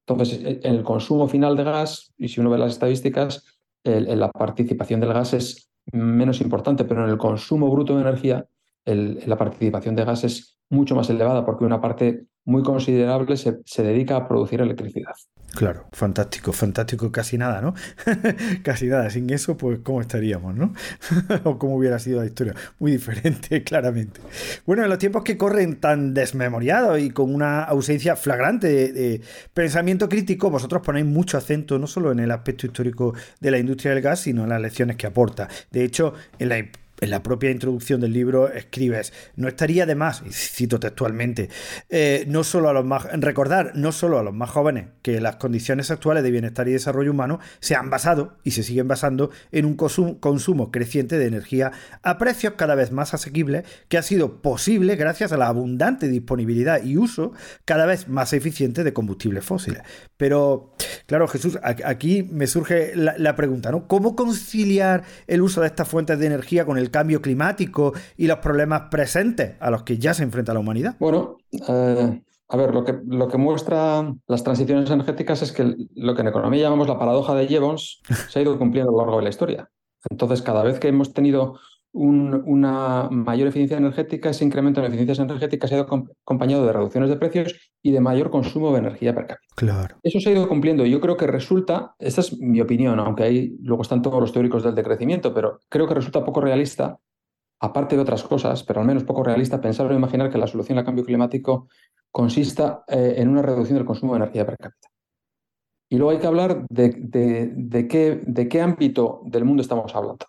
Entonces, 0.07 0.41
e, 0.43 0.61
en 0.63 0.75
el 0.75 0.83
consumo 0.83 1.29
final 1.29 1.57
de 1.57 1.65
gas, 1.65 2.13
y 2.17 2.29
si 2.29 2.41
uno 2.41 2.51
ve 2.51 2.59
las 2.59 2.73
estadísticas, 2.73 3.45
la 3.85 4.31
participación 4.33 4.99
del 4.99 5.13
gas 5.13 5.33
es 5.33 5.71
menos 5.93 6.41
importante, 6.41 6.85
pero 6.85 7.05
en 7.05 7.11
el 7.11 7.19
consumo 7.19 7.71
bruto 7.71 7.95
de 7.95 8.03
energía, 8.03 8.47
la 8.85 9.37
participación 9.37 9.95
de 9.95 10.05
gas 10.05 10.25
es 10.25 10.59
mucho 10.69 10.97
más 10.97 11.09
elevada 11.09 11.45
porque 11.45 11.65
una 11.65 11.81
parte 11.81 12.27
muy 12.45 12.63
considerable 12.63 13.37
se, 13.37 13.59
se 13.65 13.83
dedica 13.85 14.17
a 14.17 14.27
producir 14.27 14.61
electricidad. 14.61 15.15
Claro, 15.55 15.87
fantástico, 15.93 16.53
fantástico, 16.53 17.11
casi 17.11 17.39
nada, 17.39 17.63
¿no? 17.63 17.75
casi 18.63 18.87
nada, 18.87 19.09
sin 19.09 19.31
eso, 19.31 19.57
pues 19.57 19.79
cómo 19.83 20.01
estaríamos, 20.03 20.55
¿no? 20.55 20.75
o 21.45 21.59
cómo 21.59 21.77
hubiera 21.77 21.99
sido 21.99 22.21
la 22.21 22.27
historia. 22.27 22.55
Muy 22.79 22.93
diferente, 22.93 23.63
claramente. 23.65 24.21
Bueno, 24.67 24.85
en 24.85 24.91
los 24.91 24.99
tiempos 24.99 25.25
que 25.25 25.39
corren 25.39 25.77
tan 25.77 26.13
desmemoriados 26.13 27.01
y 27.01 27.11
con 27.11 27.35
una 27.35 27.63
ausencia 27.63 28.17
flagrante 28.17 28.69
de, 28.69 28.93
de, 28.93 29.21
pensamiento 29.55 30.09
crítico, 30.09 30.51
vosotros 30.51 30.83
ponéis 30.85 31.07
mucho 31.07 31.39
acento 31.39 31.79
no 31.79 31.87
solo 31.87 32.13
en 32.13 32.21
el 32.21 32.31
aspecto 32.31 32.67
histórico 32.67 33.15
de 33.41 33.51
la 33.51 33.59
industria 33.59 33.93
del 33.95 34.03
gas, 34.03 34.21
sino 34.21 34.43
en 34.43 34.51
las 34.51 34.61
lecciones 34.61 34.97
que 34.97 35.07
aporta. 35.07 35.49
De 35.71 35.85
hecho, 35.85 36.13
en 36.39 36.51
la 36.51 36.59
en 37.01 37.11
la 37.11 37.23
propia 37.23 37.51
introducción 37.51 38.01
del 38.01 38.13
libro 38.13 38.53
escribes, 38.53 39.13
no 39.37 39.49
estaría 39.49 39.87
de 39.87 39.95
más, 39.95 40.23
y 40.27 40.33
cito 40.33 40.81
textualmente, 40.81 41.51
eh, 41.89 42.25
no 42.29 42.45
solo 42.45 42.69
a 42.69 42.73
los 42.73 42.85
más, 42.85 43.07
recordar 43.21 43.73
no 43.75 43.93
solo 43.93 44.19
a 44.19 44.23
los 44.23 44.35
más 44.35 44.51
jóvenes 44.51 44.89
que 45.03 45.21
las 45.21 45.37
condiciones 45.37 45.91
actuales 45.91 46.23
de 46.23 46.31
bienestar 46.31 46.69
y 46.69 46.73
desarrollo 46.73 47.11
humano 47.11 47.41
se 47.61 47.75
han 47.75 47.91
basado 47.91 48.39
y 48.45 48.53
se 48.53 48.63
siguen 48.63 48.89
basando 48.89 49.31
en 49.53 49.67
un 49.67 49.75
consumo 49.75 50.71
creciente 50.71 51.19
de 51.19 51.27
energía 51.27 51.73
a 52.03 52.19
precios 52.19 52.55
cada 52.57 52.75
vez 52.75 52.93
más 52.93 53.15
asequibles 53.15 53.65
que 53.89 53.99
ha 53.99 54.03
sido 54.03 54.41
posible 54.43 54.97
gracias 54.97 55.33
a 55.33 55.37
la 55.37 55.49
abundante 55.49 56.09
disponibilidad 56.09 56.83
y 56.83 56.97
uso 56.97 57.33
cada 57.65 57.87
vez 57.87 58.09
más 58.09 58.33
eficiente 58.33 58.85
de 58.85 58.93
combustibles 58.93 59.45
fósiles. 59.45 59.83
Pero, 60.17 60.75
claro, 61.07 61.29
Jesús, 61.29 61.59
aquí 61.63 62.23
me 62.23 62.47
surge 62.47 62.95
la, 62.95 63.15
la 63.19 63.37
pregunta, 63.37 63.71
¿no? 63.71 63.87
¿Cómo 63.87 64.17
conciliar 64.17 65.05
el 65.27 65.43
uso 65.43 65.61
de 65.61 65.67
estas 65.67 65.89
fuentes 65.89 66.19
de 66.19 66.27
energía 66.27 66.65
con 66.65 66.79
el 66.79 66.86
el 66.87 66.91
cambio 66.93 67.21
climático 67.21 67.93
y 68.17 68.27
los 68.27 68.39
problemas 68.39 68.83
presentes 68.91 69.57
a 69.61 69.71
los 69.71 69.83
que 69.83 69.99
ya 69.99 70.15
se 70.15 70.23
enfrenta 70.23 70.55
la 70.55 70.61
humanidad? 70.61 70.97
Bueno, 70.99 71.37
eh, 71.69 72.23
a 72.49 72.57
ver, 72.57 72.73
lo 72.73 72.85
que, 72.85 72.99
lo 73.07 73.29
que 73.29 73.39
muestra 73.39 74.15
las 74.29 74.45
transiciones 74.45 74.89
energéticas 74.91 75.43
es 75.43 75.53
que 75.53 75.75
lo 75.95 76.15
que 76.15 76.23
en 76.23 76.29
economía 76.29 76.63
llamamos 76.63 76.89
la 76.89 76.99
paradoja 76.99 77.35
de 77.35 77.49
Jevons 77.49 78.01
se 78.31 78.39
ha 78.39 78.43
ido 78.43 78.59
cumpliendo 78.59 78.91
a 78.91 78.93
lo 78.93 78.99
largo 79.01 79.17
de 79.19 79.25
la 79.25 79.31
historia. 79.31 79.71
Entonces, 80.09 80.43
cada 80.43 80.63
vez 80.63 80.79
que 80.79 80.89
hemos 80.89 81.13
tenido 81.13 81.59
una 81.97 83.09
mayor 83.11 83.49
eficiencia 83.49 83.79
energética, 83.79 84.29
ese 84.29 84.45
incremento 84.45 84.81
en 84.81 84.87
eficiencias 84.87 85.19
energéticas 85.19 85.73
ha 85.73 85.77
ido 85.77 85.85
acompañado 85.85 86.67
de 86.67 86.73
reducciones 86.73 87.09
de 87.09 87.17
precios 87.17 87.73
y 87.83 87.91
de 87.91 88.01
mayor 88.01 88.31
consumo 88.31 88.71
de 88.73 88.81
energía 88.81 89.15
per 89.15 89.27
cápita. 89.27 89.55
Claro. 89.55 89.97
Eso 90.03 90.21
se 90.21 90.29
ha 90.29 90.33
ido 90.33 90.47
cumpliendo 90.47 90.85
y 90.85 90.91
yo 90.91 91.01
creo 91.01 91.17
que 91.17 91.27
resulta, 91.27 91.95
esta 91.99 92.21
es 92.21 92.39
mi 92.39 92.61
opinión, 92.61 93.01
aunque 93.01 93.23
ahí 93.23 93.57
luego 93.63 93.83
están 93.83 94.03
todos 94.03 94.21
los 94.21 94.33
teóricos 94.33 94.63
del 94.63 94.75
decrecimiento, 94.75 95.33
pero 95.33 95.61
creo 95.71 95.89
que 95.89 95.95
resulta 95.95 96.23
poco 96.23 96.43
realista, 96.43 96.99
aparte 97.61 97.97
de 97.97 98.03
otras 98.03 98.23
cosas, 98.23 98.63
pero 98.63 98.81
al 98.81 98.87
menos 98.87 99.05
poco 99.05 99.25
realista 99.25 99.61
pensar 99.61 99.91
o 99.91 99.95
imaginar 99.95 100.31
que 100.31 100.37
la 100.37 100.47
solución 100.47 100.79
al 100.79 100.85
cambio 100.85 101.05
climático 101.05 101.69
consista 102.11 102.85
eh, 102.89 103.15
en 103.17 103.29
una 103.29 103.41
reducción 103.41 103.79
del 103.79 103.87
consumo 103.87 104.13
de 104.13 104.19
energía 104.19 104.45
per 104.45 104.59
cápita. 104.59 104.89
Y 105.89 105.97
luego 105.97 106.11
hay 106.11 106.19
que 106.19 106.27
hablar 106.27 106.67
de, 106.69 107.89
qué, 107.89 108.21
de 108.27 108.49
qué 108.49 108.61
ámbito 108.61 109.23
del 109.25 109.45
mundo 109.45 109.63
estamos 109.63 109.95
hablando. 109.95 110.27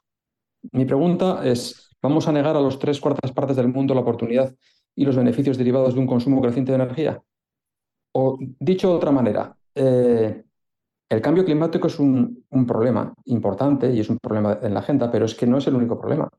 Mi 0.72 0.86
pregunta 0.86 1.42
es, 1.46 1.90
¿vamos 2.02 2.28
a 2.28 2.32
negar 2.32 2.56
a 2.56 2.62
los 2.62 2.80
tres 2.80 3.00
cuartas 3.00 3.32
partes 3.32 3.56
del 3.56 3.68
mundo 3.68 3.94
la 3.94 4.02
oportunidad 4.02 4.54
y 4.96 5.06
los 5.06 5.16
beneficios 5.16 5.58
derivados 5.58 5.94
de 5.94 6.00
un 6.00 6.08
consumo 6.08 6.42
creciente 6.42 6.72
de 6.72 6.78
energía? 6.84 7.22
O 8.14 8.38
dicho 8.60 8.90
de 8.90 8.96
otra 8.96 9.12
manera, 9.12 9.56
eh, 9.76 10.44
el 11.10 11.22
cambio 11.22 11.46
climático 11.46 11.88
es 11.88 12.00
un, 12.00 12.46
problema 12.68 13.14
importante 13.26 13.94
y 13.94 14.00
es 14.00 14.10
un 14.10 14.18
problema 14.18 14.58
en 14.62 14.74
la 14.74 14.82
agenda, 14.82 15.10
pero 15.10 15.26
es 15.26 15.36
que 15.36 15.48
no 15.48 15.58
es 15.58 15.68
el 15.68 15.76
único 15.76 16.00
problema. 16.00 16.30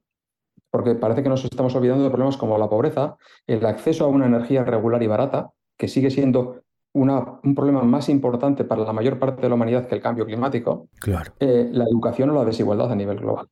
Porque 0.71 0.95
parece 0.95 1.23
que 1.23 1.29
nos 1.31 1.45
estamos 1.45 1.75
olvidando 1.75 2.05
de 2.05 2.11
problemas 2.11 2.37
como 2.37 2.59
la 2.59 2.69
pobreza, 2.69 3.17
el 3.47 3.65
acceso 3.65 4.05
a 4.05 4.09
una 4.09 4.27
energía 4.27 4.65
regular 4.65 5.03
y 5.03 5.07
barata, 5.07 5.51
que 5.79 5.89
sigue 5.89 6.11
siendo 6.11 6.63
un 6.93 7.55
problema 7.55 7.83
más 7.83 8.09
importante 8.09 8.65
para 8.65 8.83
la 8.83 8.93
mayor 8.93 9.19
parte 9.19 9.43
de 9.43 9.49
la 9.49 9.55
humanidad 9.55 9.87
que 9.87 9.95
el 9.95 10.03
cambio 10.03 10.27
climático, 10.27 10.89
claro. 10.99 11.33
Eh, 11.39 11.69
la 11.71 11.85
educación 11.85 12.31
o 12.31 12.35
la 12.35 12.45
desigualdad 12.45 12.91
a 12.91 12.97
nivel 12.97 13.19
global. 13.19 13.47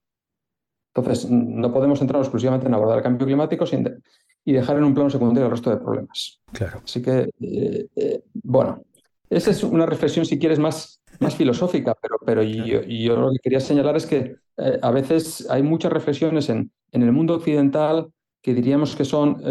Entonces, 0.96 1.30
no 1.30 1.72
podemos 1.72 1.98
centrarnos 1.98 2.26
exclusivamente 2.26 2.66
en 2.66 2.74
abordar 2.74 2.98
el 2.98 3.02
cambio 3.02 3.26
climático 3.26 3.66
sin 3.66 4.00
y 4.44 4.52
dejar 4.52 4.78
en 4.78 4.84
un 4.84 4.94
plano 4.94 5.10
secundario 5.10 5.46
el 5.46 5.50
resto 5.50 5.70
de 5.70 5.76
problemas. 5.76 6.40
Claro. 6.52 6.80
Así 6.82 7.02
que, 7.02 7.28
eh, 7.40 7.86
eh, 7.96 8.22
bueno, 8.32 8.82
esa 9.28 9.50
es 9.50 9.62
una 9.62 9.84
reflexión, 9.84 10.24
si 10.24 10.38
quieres, 10.38 10.58
más, 10.58 11.02
más 11.20 11.34
filosófica, 11.34 11.94
pero, 12.00 12.16
pero 12.24 12.42
yo, 12.42 12.82
yo, 12.82 13.16
lo 13.16 13.32
que 13.32 13.40
quería 13.40 13.60
señalar 13.60 13.96
es 13.96 14.06
que 14.06 14.36
eh, 14.56 14.78
a 14.80 14.90
veces 14.90 15.46
hay 15.50 15.62
muchas 15.62 15.92
reflexiones 15.92 16.48
en, 16.48 16.70
en, 16.92 17.02
el 17.02 17.12
mundo 17.12 17.34
occidental 17.34 18.08
que 18.40 18.54
diríamos 18.54 18.94
que 18.94 19.04
son, 19.04 19.42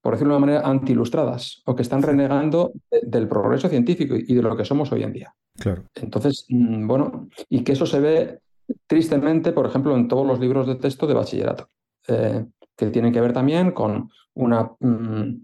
por 0.00 0.12
decirlo 0.12 0.34
de 0.34 0.38
una 0.38 0.46
manera, 0.46 0.60
anti-ilustradas 0.60 1.62
o 1.66 1.74
que 1.74 1.82
están 1.82 2.02
renegando 2.02 2.72
del 3.02 3.26
progreso 3.26 3.68
científico 3.68 4.14
y 4.16 4.32
de 4.32 4.42
lo 4.42 4.56
que 4.56 4.64
somos 4.64 4.92
hoy 4.92 5.02
en 5.02 5.12
día. 5.12 5.34
Claro. 5.58 5.82
Entonces, 5.96 6.46
mm, 6.48 6.86
bueno, 6.86 7.28
y 7.48 7.64
que 7.64 7.72
eso 7.72 7.86
se 7.86 7.98
ve 7.98 8.38
tristemente, 8.86 9.52
por 9.52 9.66
ejemplo, 9.66 9.94
en 9.96 10.08
todos 10.08 10.26
los 10.26 10.38
libros 10.40 10.66
de 10.66 10.76
texto 10.76 11.06
de 11.06 11.14
bachillerato, 11.14 11.68
eh, 12.08 12.46
que 12.76 12.90
tienen 12.90 13.12
que 13.12 13.20
ver 13.20 13.32
también 13.32 13.72
con 13.72 14.10
una 14.34 14.70
mm, 14.80 15.42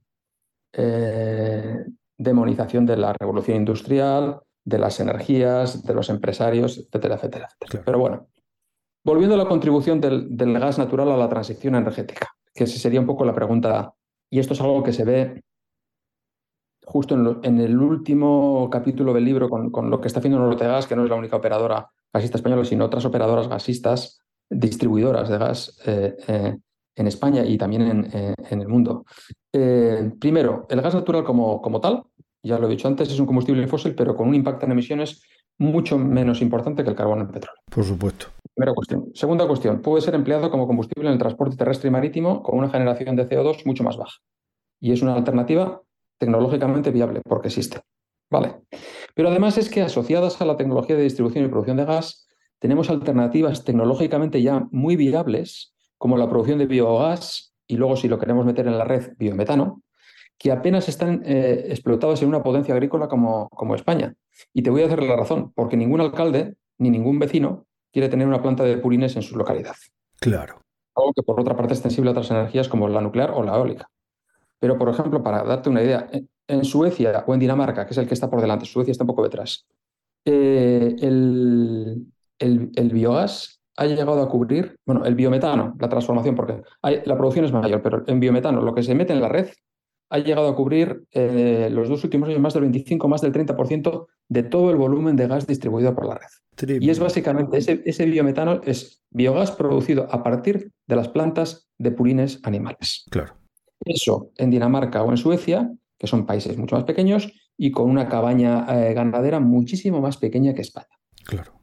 eh, 0.72 1.84
demonización 2.18 2.86
de 2.86 2.96
la 2.96 3.12
revolución 3.12 3.56
industrial, 3.56 4.40
de 4.64 4.78
las 4.78 5.00
energías, 5.00 5.84
de 5.84 5.94
los 5.94 6.10
empresarios, 6.10 6.78
etcétera, 6.78 7.16
etcétera. 7.16 7.48
Pero 7.84 7.98
bueno, 7.98 8.28
volviendo 9.04 9.34
a 9.34 9.38
la 9.38 9.48
contribución 9.48 10.00
del, 10.00 10.28
gas 10.58 10.78
natural 10.78 11.10
a 11.10 11.16
la 11.16 11.28
transición 11.28 11.74
energética, 11.74 12.28
que 12.54 12.66
sería 12.66 13.00
un 13.00 13.06
poco 13.06 13.24
la 13.24 13.34
pregunta, 13.34 13.94
y 14.30 14.38
esto 14.38 14.54
es 14.54 14.60
algo 14.60 14.82
que 14.82 14.92
se 14.92 15.04
ve 15.04 15.42
justo 16.84 17.40
en, 17.42 17.60
el 17.60 17.78
último 17.78 18.68
capítulo 18.70 19.12
del 19.12 19.24
libro 19.24 19.48
con, 19.48 19.70
con, 19.70 19.90
lo 19.90 20.00
que 20.00 20.08
está 20.08 20.18
haciendo 20.18 20.40
Nortegas, 20.40 20.86
que 20.86 20.96
no 20.96 21.04
es 21.04 21.10
la 21.10 21.16
única 21.16 21.36
operadora 21.36 21.88
gasista 22.12 22.38
española, 22.38 22.64
sino 22.64 22.84
otras 22.84 23.04
operadoras 23.04 23.48
gasistas, 23.48 24.20
distribuidoras 24.48 25.28
de 25.28 25.38
gas 25.38 25.78
eh, 25.86 26.16
eh, 26.26 26.56
en 26.96 27.06
España 27.06 27.44
y 27.44 27.56
también 27.56 27.82
en, 27.82 28.10
eh, 28.12 28.34
el 28.50 28.68
mundo. 28.68 29.04
primero, 29.50 30.66
el 30.68 30.80
gas 30.80 30.94
natural 30.94 31.24
como, 31.24 31.62
como 31.62 31.80
tal, 31.80 32.02
ya 32.42 32.58
lo 32.58 32.66
he 32.66 32.70
dicho 32.70 32.88
antes, 32.88 33.10
es 33.10 33.20
un 33.20 33.26
combustible 33.26 33.66
fósil, 33.66 33.94
pero 33.94 34.16
con 34.16 34.28
un 34.28 34.34
impacto 34.34 34.66
en 34.66 34.72
emisiones 34.72 35.22
mucho 35.58 35.98
menos 35.98 36.40
importante 36.40 36.82
que 36.82 36.90
el 36.90 36.96
carbón 36.96 37.20
en 37.20 37.28
petróleo. 37.28 37.60
Por 37.70 37.84
supuesto. 37.84 38.26
Primera 38.54 38.74
cuestión. 38.74 39.10
Segunda 39.14 39.46
cuestión, 39.46 39.80
puede 39.80 40.00
ser 40.02 40.14
empleado 40.14 40.50
como 40.50 40.66
combustible 40.66 41.08
en 41.08 41.12
el 41.12 41.18
transporte 41.18 41.56
terrestre 41.56 41.88
y 41.88 41.90
marítimo 41.90 42.42
con 42.42 42.58
una 42.58 42.70
generación 42.70 43.14
de 43.14 43.28
CO2 43.28 43.64
mucho 43.66 43.84
más 43.84 43.96
baja. 43.96 44.18
Y 44.80 44.92
es 44.92 45.02
una 45.02 45.14
alternativa 45.14 45.82
tecnológicamente 46.18 46.90
viable 46.90 47.20
porque 47.24 47.48
existe. 47.48 47.80
Vale. 48.30 48.62
Pero 49.14 49.28
además 49.28 49.58
es 49.58 49.70
que 49.70 49.82
asociadas 49.82 50.40
a 50.40 50.44
la 50.44 50.56
tecnología 50.56 50.96
de 50.96 51.02
distribución 51.02 51.44
y 51.44 51.48
producción 51.48 51.76
de 51.76 51.84
gas, 51.84 52.26
tenemos 52.58 52.90
alternativas 52.90 53.64
tecnológicamente 53.64 54.42
ya 54.42 54.66
muy 54.70 54.96
viables, 54.96 55.74
como 55.98 56.16
la 56.16 56.28
producción 56.28 56.58
de 56.58 56.66
biogás 56.66 57.54
y 57.66 57.76
luego, 57.76 57.96
si 57.96 58.08
lo 58.08 58.18
queremos 58.18 58.44
meter 58.44 58.66
en 58.66 58.78
la 58.78 58.84
red, 58.84 59.12
biometano, 59.18 59.82
que 60.38 60.50
apenas 60.50 60.88
están 60.88 61.22
eh, 61.24 61.66
explotadas 61.68 62.22
en 62.22 62.28
una 62.28 62.42
potencia 62.42 62.74
agrícola 62.74 63.08
como, 63.08 63.48
como 63.50 63.74
España. 63.74 64.14
Y 64.52 64.62
te 64.62 64.70
voy 64.70 64.82
a 64.82 64.86
hacer 64.86 65.02
la 65.02 65.16
razón, 65.16 65.52
porque 65.54 65.76
ningún 65.76 66.00
alcalde 66.00 66.56
ni 66.78 66.90
ningún 66.90 67.18
vecino 67.18 67.66
quiere 67.92 68.08
tener 68.08 68.26
una 68.26 68.42
planta 68.42 68.64
de 68.64 68.78
purines 68.78 69.16
en 69.16 69.22
su 69.22 69.36
localidad. 69.36 69.76
Claro. 70.18 70.62
Algo 70.94 71.12
que 71.12 71.22
por 71.22 71.38
otra 71.40 71.56
parte 71.56 71.74
es 71.74 71.80
sensible 71.80 72.10
a 72.10 72.12
otras 72.12 72.30
energías 72.30 72.68
como 72.68 72.88
la 72.88 73.00
nuclear 73.00 73.30
o 73.32 73.42
la 73.42 73.56
eólica. 73.56 73.90
Pero, 74.58 74.78
por 74.78 74.88
ejemplo, 74.88 75.22
para 75.22 75.42
darte 75.42 75.70
una 75.70 75.82
idea, 75.82 76.08
en 76.50 76.64
Suecia 76.64 77.24
o 77.26 77.34
en 77.34 77.40
Dinamarca, 77.40 77.86
que 77.86 77.92
es 77.92 77.98
el 77.98 78.06
que 78.06 78.14
está 78.14 78.28
por 78.28 78.40
delante, 78.40 78.66
Suecia 78.66 78.92
está 78.92 79.04
un 79.04 79.08
poco 79.08 79.22
detrás, 79.22 79.66
eh, 80.24 80.96
el, 81.00 82.06
el, 82.38 82.90
biogás 82.90 83.60
ha 83.76 83.86
llegado 83.86 84.20
a 84.20 84.28
cubrir, 84.28 84.76
bueno, 84.86 85.04
el 85.04 85.14
biometano, 85.14 85.74
la 85.78 85.88
transformación, 85.88 86.34
porque 86.34 86.62
la 86.82 87.16
producción 87.16 87.44
es 87.46 87.52
mayor, 87.52 87.80
pero 87.82 88.04
en 88.06 88.20
biometano, 88.20 88.60
lo 88.60 88.74
que 88.74 88.82
se 88.82 88.94
mete 88.94 89.12
en 89.12 89.20
la 89.20 89.28
red, 89.28 89.48
ha 90.10 90.18
llegado 90.18 90.48
a 90.48 90.56
cubrir 90.56 91.04
eh, 91.12 91.68
los 91.70 91.88
dos 91.88 92.02
últimos 92.02 92.28
años 92.28 92.40
más 92.40 92.52
del 92.52 92.62
25, 92.64 93.08
más 93.08 93.20
del 93.20 93.32
30% 93.32 94.06
de 94.28 94.42
todo 94.42 94.70
el 94.70 94.76
volumen 94.76 95.16
de 95.16 95.28
gas 95.28 95.46
distribuido 95.46 95.94
por 95.94 96.06
la 96.06 96.18
red. 96.18 96.80
Y 96.80 96.90
es 96.90 96.98
básicamente, 96.98 97.56
ese, 97.58 97.80
ese 97.86 98.04
biometano 98.06 98.60
es 98.64 99.02
biogás 99.10 99.52
producido 99.52 100.08
a 100.10 100.22
partir 100.22 100.72
de 100.86 100.96
las 100.96 101.08
plantas 101.08 101.68
de 101.78 101.92
purines 101.92 102.40
animales. 102.42 103.06
Claro. 103.10 103.34
Eso 103.84 104.30
en 104.36 104.50
Dinamarca 104.50 105.02
o 105.02 105.10
en 105.10 105.16
Suecia 105.16 105.72
que 106.00 106.06
son 106.06 106.24
países 106.24 106.56
mucho 106.56 106.76
más 106.76 106.84
pequeños 106.84 107.30
y 107.58 107.70
con 107.70 107.90
una 107.90 108.08
cabaña 108.08 108.66
eh, 108.70 108.94
ganadera 108.94 109.38
muchísimo 109.38 110.00
más 110.00 110.16
pequeña 110.16 110.54
que 110.54 110.62
España. 110.62 110.88
Claro. 111.26 111.60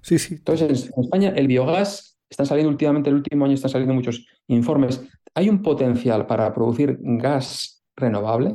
Sí, 0.00 0.18
sí. 0.20 0.34
Entonces, 0.34 0.92
en 0.96 1.02
España 1.02 1.32
el 1.34 1.48
biogás, 1.48 2.16
están 2.30 2.46
saliendo 2.46 2.70
últimamente, 2.70 3.10
el 3.10 3.16
último 3.16 3.44
año 3.44 3.54
están 3.54 3.72
saliendo 3.72 3.92
muchos 3.92 4.24
informes, 4.46 5.02
hay 5.34 5.48
un 5.48 5.60
potencial 5.60 6.26
para 6.26 6.54
producir 6.54 6.98
gas 7.00 7.82
renovable 7.96 8.54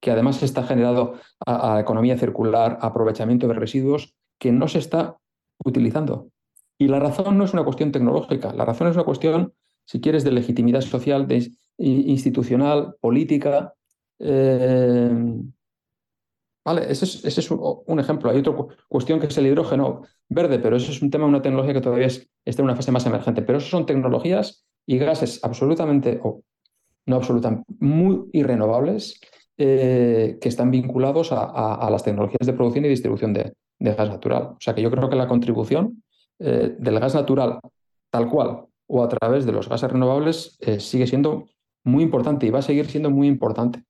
que 0.00 0.10
además 0.10 0.42
está 0.42 0.64
generado 0.64 1.14
a, 1.46 1.78
economía 1.78 2.18
circular, 2.18 2.78
aprovechamiento 2.80 3.46
de 3.46 3.54
residuos, 3.54 4.16
que 4.40 4.50
no 4.50 4.66
se 4.66 4.78
está 4.78 5.18
utilizando. 5.64 6.30
Y 6.76 6.88
la 6.88 6.98
razón 6.98 7.38
no 7.38 7.44
es 7.44 7.52
una 7.52 7.62
cuestión 7.62 7.92
tecnológica, 7.92 8.52
la 8.52 8.64
razón 8.64 8.88
es 8.88 8.96
una 8.96 9.04
cuestión, 9.04 9.52
si 9.84 10.00
quieres, 10.00 10.24
de 10.24 10.32
legitimidad 10.32 10.80
social, 10.80 11.28
de, 11.28 11.52
institucional, 11.78 12.96
política. 13.00 13.74
Eh, 14.24 15.10
vale, 16.64 16.90
ese 16.90 17.04
es, 17.28 17.50
un, 17.50 18.00
ejemplo. 18.00 18.30
Hay 18.30 18.38
otra 18.38 18.54
cuestión 18.88 19.20
que 19.20 19.26
es 19.26 19.36
el 19.36 19.46
hidrógeno 19.46 20.02
verde, 20.28 20.58
pero 20.58 20.76
eso 20.76 20.92
es 20.92 21.02
un 21.02 21.10
tema, 21.10 21.26
una 21.26 21.42
tecnología 21.42 21.74
que 21.74 21.80
todavía 21.80 22.06
está 22.06 22.62
en 22.62 22.64
una 22.64 22.76
fase 22.76 22.92
más 22.92 23.04
emergente. 23.06 23.42
Pero 23.42 23.58
eso 23.58 23.68
son 23.68 23.86
tecnologías 23.86 24.64
y 24.86 24.98
gases 24.98 25.40
absolutamente, 25.42 26.20
o 26.22 26.42
no 27.06 27.16
absolutamente, 27.16 27.64
muy 27.80 28.28
irrenovables 28.32 29.20
eh, 29.58 30.38
que 30.40 30.48
están 30.48 30.70
vinculados 30.70 31.30
a, 31.32 31.88
las 31.90 32.02
tecnologías 32.02 32.46
de 32.46 32.52
producción 32.52 32.84
y 32.84 32.88
distribución 32.88 33.32
de, 33.32 33.52
gas 33.78 34.08
natural. 34.08 34.42
O 34.42 34.56
sea 34.60 34.74
que 34.74 34.82
yo 34.82 34.90
creo 34.90 35.10
que 35.10 35.16
la 35.16 35.28
contribución 35.28 36.02
eh, 36.38 36.74
del 36.78 37.00
gas 37.00 37.14
natural 37.14 37.58
tal 38.10 38.28
cual 38.28 38.66
o 38.86 39.02
a 39.02 39.08
través 39.08 39.46
de 39.46 39.52
los 39.52 39.68
gases 39.68 39.90
renovables 39.90 40.58
eh, 40.60 40.78
sigue 40.78 41.06
siendo 41.06 41.46
muy 41.84 42.04
importante 42.04 42.46
y 42.46 42.50
va 42.50 42.60
a 42.60 42.62
seguir 42.62 42.86
siendo 42.86 43.10
muy 43.10 43.26
importante. 43.26 43.82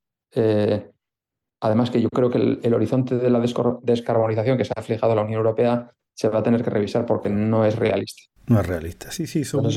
Además 1.60 1.90
que 1.90 2.00
yo 2.00 2.08
creo 2.08 2.30
que 2.30 2.38
el, 2.38 2.60
el 2.62 2.74
horizonte 2.74 3.16
de 3.16 3.30
la 3.30 3.40
descarbonización 3.40 4.58
que 4.58 4.64
se 4.64 4.72
ha 4.76 4.82
fijado 4.82 5.14
la 5.14 5.22
Unión 5.22 5.38
Europea 5.38 5.92
se 6.14 6.28
va 6.28 6.40
a 6.40 6.42
tener 6.42 6.62
que 6.62 6.70
revisar 6.70 7.06
porque 7.06 7.28
no 7.28 7.64
es 7.64 7.76
realista. 7.76 8.31
No 8.48 8.60
es 8.60 8.66
realista, 8.66 9.12
sí, 9.12 9.28
sí, 9.28 9.44
son, 9.44 9.70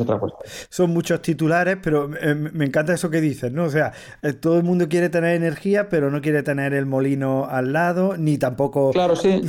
son 0.69 0.89
muchos 0.89 1.22
titulares, 1.22 1.77
pero 1.81 2.10
me 2.10 2.65
encanta 2.65 2.95
eso 2.95 3.12
que 3.12 3.22
dices, 3.22 3.51
¿no? 3.51 3.65
O 3.65 3.69
sea, 3.69 3.93
eh, 4.24 4.34
todo 4.34 4.57
el 4.57 4.63
mundo 4.63 4.89
quiere 4.89 5.10
tener 5.10 5.36
energía, 5.36 5.88
pero 5.88 6.10
no 6.10 6.19
quiere 6.19 6.41
tener 6.41 6.74
el 6.74 6.88
molino 6.88 7.45
al 7.45 7.74
lado, 7.74 8.17
ni 8.17 8.39
tampoco 8.39 8.91
claro, 8.91 9.15
sí. 9.15 9.41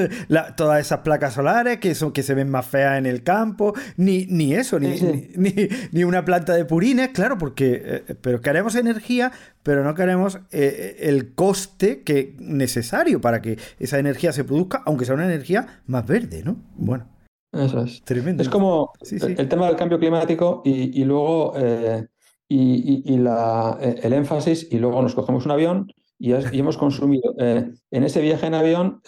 todas 0.56 0.80
esas 0.80 1.00
placas 1.00 1.34
solares 1.34 1.78
que, 1.78 1.94
son, 1.94 2.10
que 2.10 2.24
se 2.24 2.34
ven 2.34 2.50
más 2.50 2.66
feas 2.66 2.98
en 2.98 3.06
el 3.06 3.22
campo, 3.22 3.74
ni, 3.96 4.26
ni 4.26 4.54
eso, 4.54 4.80
ni, 4.80 4.94
Ni, 5.36 5.54
ni, 5.92 6.02
una 6.02 6.24
planta 6.24 6.54
de 6.54 6.64
purines, 6.64 7.10
claro, 7.10 7.38
porque 7.38 7.80
eh, 7.84 8.14
pero 8.20 8.40
queremos 8.40 8.74
energía, 8.74 9.30
pero 9.62 9.84
no 9.84 9.94
queremos 9.94 10.40
eh, 10.50 10.96
el 11.00 11.32
coste 11.34 12.02
que 12.02 12.34
necesario 12.40 13.20
para 13.20 13.40
que 13.40 13.56
esa 13.78 14.00
energía 14.00 14.32
se 14.32 14.42
produzca, 14.42 14.82
aunque 14.84 15.04
sea 15.04 15.14
una 15.14 15.26
energía 15.26 15.80
más 15.86 16.04
verde, 16.06 16.42
¿no? 16.44 16.56
Bueno. 16.76 17.13
Eso 17.54 17.82
es. 17.82 18.02
Tremendo. 18.02 18.42
Es 18.42 18.48
como 18.48 18.92
el 19.10 19.48
tema 19.48 19.66
del 19.66 19.76
cambio 19.76 19.98
climático 19.98 20.62
y, 20.64 21.04
luego 21.04 21.54
eh, 21.56 22.06
y, 22.48 23.16
la, 23.18 23.78
eh, 23.80 24.00
el 24.02 24.12
énfasis 24.12 24.68
y 24.70 24.78
luego 24.78 25.00
nos 25.02 25.14
cogemos 25.14 25.44
un 25.44 25.52
avión 25.52 25.92
y, 26.18 26.32
hemos 26.32 26.76
consumido 26.76 27.34
eh, 27.38 27.70
en 27.90 28.04
ese 28.04 28.20
viaje 28.20 28.46
en 28.46 28.54
avión 28.54 29.00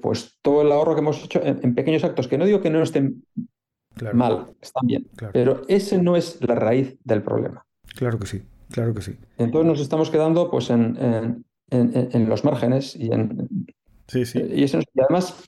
pues 0.00 0.38
todo 0.40 0.62
el 0.62 0.72
ahorro 0.72 0.94
que 0.94 1.00
hemos 1.00 1.22
hecho 1.22 1.40
en, 1.44 1.74
pequeños 1.74 2.04
actos, 2.04 2.28
que 2.28 2.38
no 2.38 2.46
digo 2.46 2.62
que 2.62 2.70
no 2.70 2.82
estén 2.82 3.22
mal, 4.14 4.54
están 4.60 4.86
bien, 4.86 5.06
pero 5.32 5.62
ese 5.68 5.98
no 5.98 6.16
es 6.16 6.38
la 6.40 6.54
raíz 6.54 6.96
del 7.04 7.22
problema. 7.22 7.66
Claro 7.96 8.18
que 8.18 8.26
sí, 8.26 8.42
claro 8.70 8.94
que 8.94 9.02
sí. 9.02 9.16
Entonces 9.36 9.66
nos 9.66 9.80
estamos 9.80 10.10
quedando 10.10 10.50
pues 10.50 10.70
en, 10.70 11.44
en, 11.70 12.28
los 12.28 12.44
márgenes 12.44 12.96
y 12.96 13.12
en... 13.12 13.48
Sí, 14.06 14.24
sí. 14.24 14.42
Y, 14.50 14.64
eso, 14.64 14.78
y 14.80 15.00
además 15.00 15.46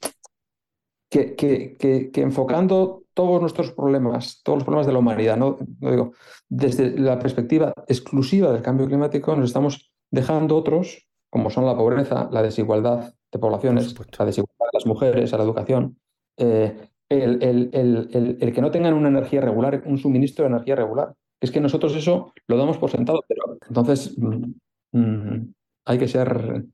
que, 1.09 2.11
enfocando 2.15 3.05
todos 3.15 3.41
nuestros 3.41 3.73
problemas, 3.73 4.43
todos 4.43 4.59
los 4.59 4.65
problemas 4.65 4.87
de 4.87 4.93
la 4.93 4.99
humanidad, 4.99 5.37
¿no? 5.37 5.59
digo, 5.61 6.13
desde 6.49 6.99
la 6.99 7.19
perspectiva 7.19 7.73
exclusiva 7.89 8.53
del 8.53 8.63
cambio 8.63 8.87
climático, 8.87 9.35
nos 9.35 9.47
estamos 9.47 9.91
dejando 10.11 10.57
otros, 10.57 11.07
como 11.31 11.51
son 11.51 11.65
la 11.67 11.77
pobreza, 11.77 12.29
la 12.31 12.43
desigualdad 12.43 13.15
de 13.33 13.39
poblaciones, 13.39 13.95
la 14.19 14.25
desigualdad 14.25 14.67
de 14.73 14.79
las 14.79 14.87
mujeres, 14.87 15.33
a 15.33 15.39
la 15.39 15.45
educación, 15.45 15.99
eh, 16.37 16.91
el, 17.09 18.53
que 18.55 18.61
no 18.61 18.71
tengan 18.71 18.95
una 18.95 19.09
energía 19.09 19.41
regular, 19.41 19.83
un 19.87 19.99
suministro 19.99 20.45
de 20.45 20.51
energía 20.51 20.77
regular. 20.77 21.15
Es 21.41 21.51
que 21.51 21.61
nosotros 21.61 21.95
eso 21.95 22.33
lo 22.47 22.57
damos 22.57 22.79
por 22.79 22.91
sentado, 22.91 23.23
pero 23.29 23.59
entonces 23.69 24.17
mm, 24.19 24.53
mm, 24.93 25.55
hay 25.85 25.99
que 25.99 26.09
ser 26.09 26.65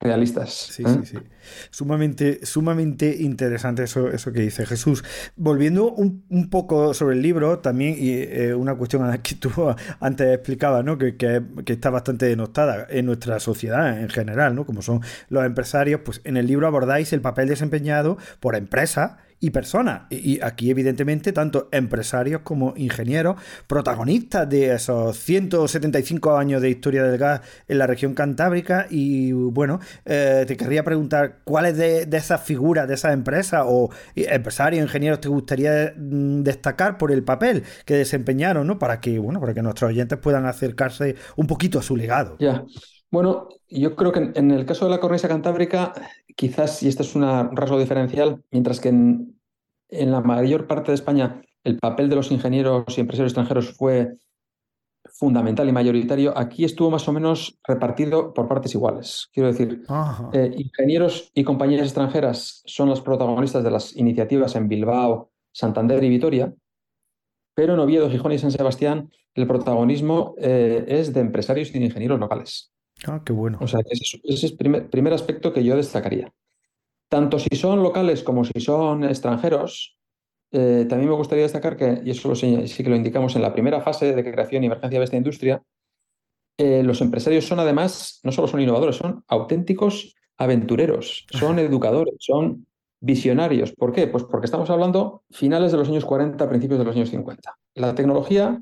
realistas. 0.00 0.50
Sí, 0.50 0.82
¿eh? 0.82 0.86
sí, 1.04 1.12
sí. 1.12 1.18
Sumamente, 1.70 2.44
sumamente 2.46 3.16
interesante 3.20 3.84
eso, 3.84 4.08
eso 4.08 4.32
que 4.32 4.40
dice 4.40 4.64
Jesús. 4.64 5.04
Volviendo 5.36 5.92
un, 5.92 6.48
poco 6.48 6.94
sobre 6.94 7.16
el 7.16 7.22
libro, 7.22 7.58
también, 7.58 7.96
y 7.98 8.12
eh, 8.12 8.54
una 8.54 8.74
cuestión 8.74 9.18
que 9.22 9.34
tú 9.34 9.50
antes 10.00 10.34
explicabas, 10.34 10.84
¿no? 10.84 10.96
Que, 10.96 11.16
que, 11.16 11.42
está 11.66 11.90
bastante 11.90 12.26
denostada 12.26 12.86
en 12.88 13.06
nuestra 13.06 13.38
sociedad 13.40 14.00
en 14.00 14.08
general, 14.08 14.54
¿no? 14.54 14.64
Como 14.64 14.80
son 14.80 15.02
los 15.28 15.44
empresarios, 15.44 16.00
pues 16.04 16.22
en 16.24 16.36
el 16.38 16.46
libro 16.46 16.66
abordáis 16.66 17.12
el 17.12 17.20
papel 17.20 17.48
desempeñado 17.48 18.16
por 18.40 18.56
empresas 18.56 19.12
y 19.40 19.50
personas. 19.50 20.02
Y 20.10 20.40
aquí, 20.42 20.70
evidentemente, 20.70 21.32
tanto 21.32 21.68
empresarios 21.72 22.42
como 22.42 22.74
ingenieros, 22.76 23.36
protagonistas 23.66 24.48
de 24.48 24.74
esos 24.74 25.16
175 25.16 26.36
años 26.36 26.60
de 26.60 26.70
historia 26.70 27.02
del 27.04 27.18
gas 27.18 27.40
en 27.66 27.78
la 27.78 27.86
región 27.86 28.14
cantábrica. 28.14 28.86
Y 28.90 29.32
bueno, 29.32 29.80
eh, 30.04 30.44
te 30.46 30.56
querría 30.56 30.84
preguntar, 30.84 31.38
¿cuáles 31.44 31.76
de, 31.76 32.06
esas 32.12 32.42
figuras, 32.42 32.86
de 32.86 32.94
esas 32.94 33.14
empresas 33.14 33.64
o 33.66 33.90
empresarios, 34.14 34.82
ingenieros, 34.82 35.20
te 35.20 35.28
gustaría 35.28 35.94
mm, 35.96 36.42
destacar 36.42 36.98
por 36.98 37.10
el 37.10 37.24
papel 37.24 37.64
que 37.86 37.94
desempeñaron, 37.94 38.66
¿no? 38.66 38.78
Para 38.78 39.00
que, 39.00 39.18
bueno, 39.18 39.40
para 39.40 39.54
que 39.54 39.62
nuestros 39.62 39.90
oyentes 39.90 40.18
puedan 40.18 40.44
acercarse 40.44 41.16
un 41.36 41.46
poquito 41.46 41.78
a 41.78 41.82
su 41.82 41.96
legado. 41.96 42.36
Ya. 42.38 42.64
Bueno, 43.10 43.48
yo 43.68 43.96
creo 43.96 44.12
que 44.12 44.30
en, 44.34 44.50
el 44.52 44.64
caso 44.64 44.84
de 44.84 44.92
la 44.92 45.00
cornisa 45.00 45.26
cantábrica, 45.26 45.92
quizás, 46.40 46.82
y 46.82 46.88
este 46.88 47.02
es 47.02 47.14
un 47.14 47.22
rasgo 47.22 47.78
diferencial, 47.78 48.42
mientras 48.50 48.80
que 48.80 48.88
en, 48.88 49.36
la 49.90 50.22
mayor 50.22 50.66
parte 50.66 50.90
de 50.90 50.94
España 50.94 51.42
el 51.64 51.78
papel 51.78 52.08
de 52.08 52.16
los 52.16 52.32
ingenieros 52.32 52.96
y 52.96 53.02
empresarios 53.02 53.32
extranjeros 53.32 53.74
fue 53.76 54.16
fundamental 55.04 55.68
y 55.68 55.72
mayoritario, 55.72 56.32
aquí 56.38 56.64
estuvo 56.64 56.90
más 56.90 57.06
o 57.08 57.12
menos 57.12 57.58
repartido 57.68 58.32
por 58.32 58.48
partes 58.48 58.74
iguales. 58.74 59.28
Quiero 59.34 59.48
decir, 59.52 59.82
eh, 60.32 60.50
ingenieros 60.56 61.30
y 61.34 61.44
compañías 61.44 61.82
extranjeras 61.82 62.62
son 62.64 62.88
los 62.88 63.02
protagonistas 63.02 63.62
de 63.62 63.72
las 63.72 63.94
iniciativas 63.94 64.56
en 64.56 64.66
Bilbao, 64.66 65.32
Santander 65.52 66.02
y 66.02 66.08
Vitoria, 66.08 66.54
pero 67.54 67.74
en 67.74 67.80
Oviedo, 67.80 68.08
Gijón 68.08 68.32
y 68.32 68.38
San 68.38 68.50
Sebastián 68.50 69.10
el 69.34 69.46
protagonismo 69.46 70.34
eh, 70.38 70.86
es 70.88 71.12
de 71.12 71.20
empresarios 71.20 71.68
y 71.68 71.78
de 71.78 71.84
ingenieros 71.84 72.18
locales. 72.18 72.72
Ah, 73.06 73.22
qué 73.24 73.32
bueno. 73.32 73.58
O 73.60 73.66
sea, 73.66 73.80
ese, 73.88 74.20
es 74.22 74.44
el 74.44 74.56
primer, 74.56 75.12
aspecto 75.12 75.52
que 75.52 75.64
yo 75.64 75.76
destacaría. 75.76 76.32
Tanto 77.08 77.38
si 77.38 77.56
son 77.56 77.82
locales 77.82 78.22
como 78.22 78.44
si 78.44 78.60
son 78.60 79.04
extranjeros, 79.04 79.98
eh, 80.52 80.86
también 80.88 81.10
me 81.10 81.16
gustaría 81.16 81.44
destacar 81.44 81.76
que, 81.76 82.00
y 82.04 82.10
eso 82.10 82.34
sí 82.34 82.66
que 82.84 82.90
lo 82.90 82.96
indicamos 82.96 83.34
en 83.36 83.42
la 83.42 83.52
primera 83.52 83.80
fase 83.80 84.14
de 84.14 84.30
creación 84.30 84.62
y 84.62 84.66
emergencia 84.66 84.98
de 84.98 85.04
esta 85.04 85.16
industria, 85.16 85.62
eh, 86.58 86.82
los 86.82 87.00
empresarios 87.00 87.46
son 87.46 87.58
además, 87.58 88.20
no 88.22 88.32
solo 88.32 88.46
son 88.46 88.60
innovadores, 88.60 88.96
son 88.96 89.24
auténticos 89.28 90.14
aventureros, 90.36 91.26
son 91.30 91.58
educadores, 91.58 92.14
son 92.18 92.66
visionarios. 93.00 93.72
¿Por 93.72 93.92
qué? 93.92 94.06
Pues 94.06 94.24
porque 94.24 94.44
estamos 94.44 94.68
hablando 94.68 95.22
finales 95.30 95.72
de 95.72 95.78
los 95.78 95.88
años 95.88 96.04
40, 96.04 96.48
principios 96.48 96.78
de 96.78 96.84
los 96.84 96.94
años 96.94 97.08
50. 97.08 97.56
La 97.74 97.94
tecnología 97.94 98.60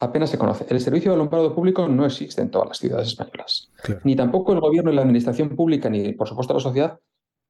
apenas 0.00 0.30
se 0.30 0.38
conoce. 0.38 0.66
El 0.68 0.80
servicio 0.80 1.10
de 1.10 1.16
alumbrado 1.16 1.54
público 1.54 1.88
no 1.88 2.06
existe 2.06 2.42
en 2.42 2.50
todas 2.50 2.68
las 2.68 2.78
ciudades 2.78 3.08
españolas. 3.08 3.70
Ni 4.04 4.14
tampoco 4.16 4.52
el 4.52 4.60
gobierno 4.60 4.92
y 4.92 4.94
la 4.94 5.02
administración 5.02 5.50
pública, 5.50 5.90
ni 5.90 6.12
por 6.12 6.28
supuesto 6.28 6.54
la 6.54 6.60
sociedad, 6.60 6.98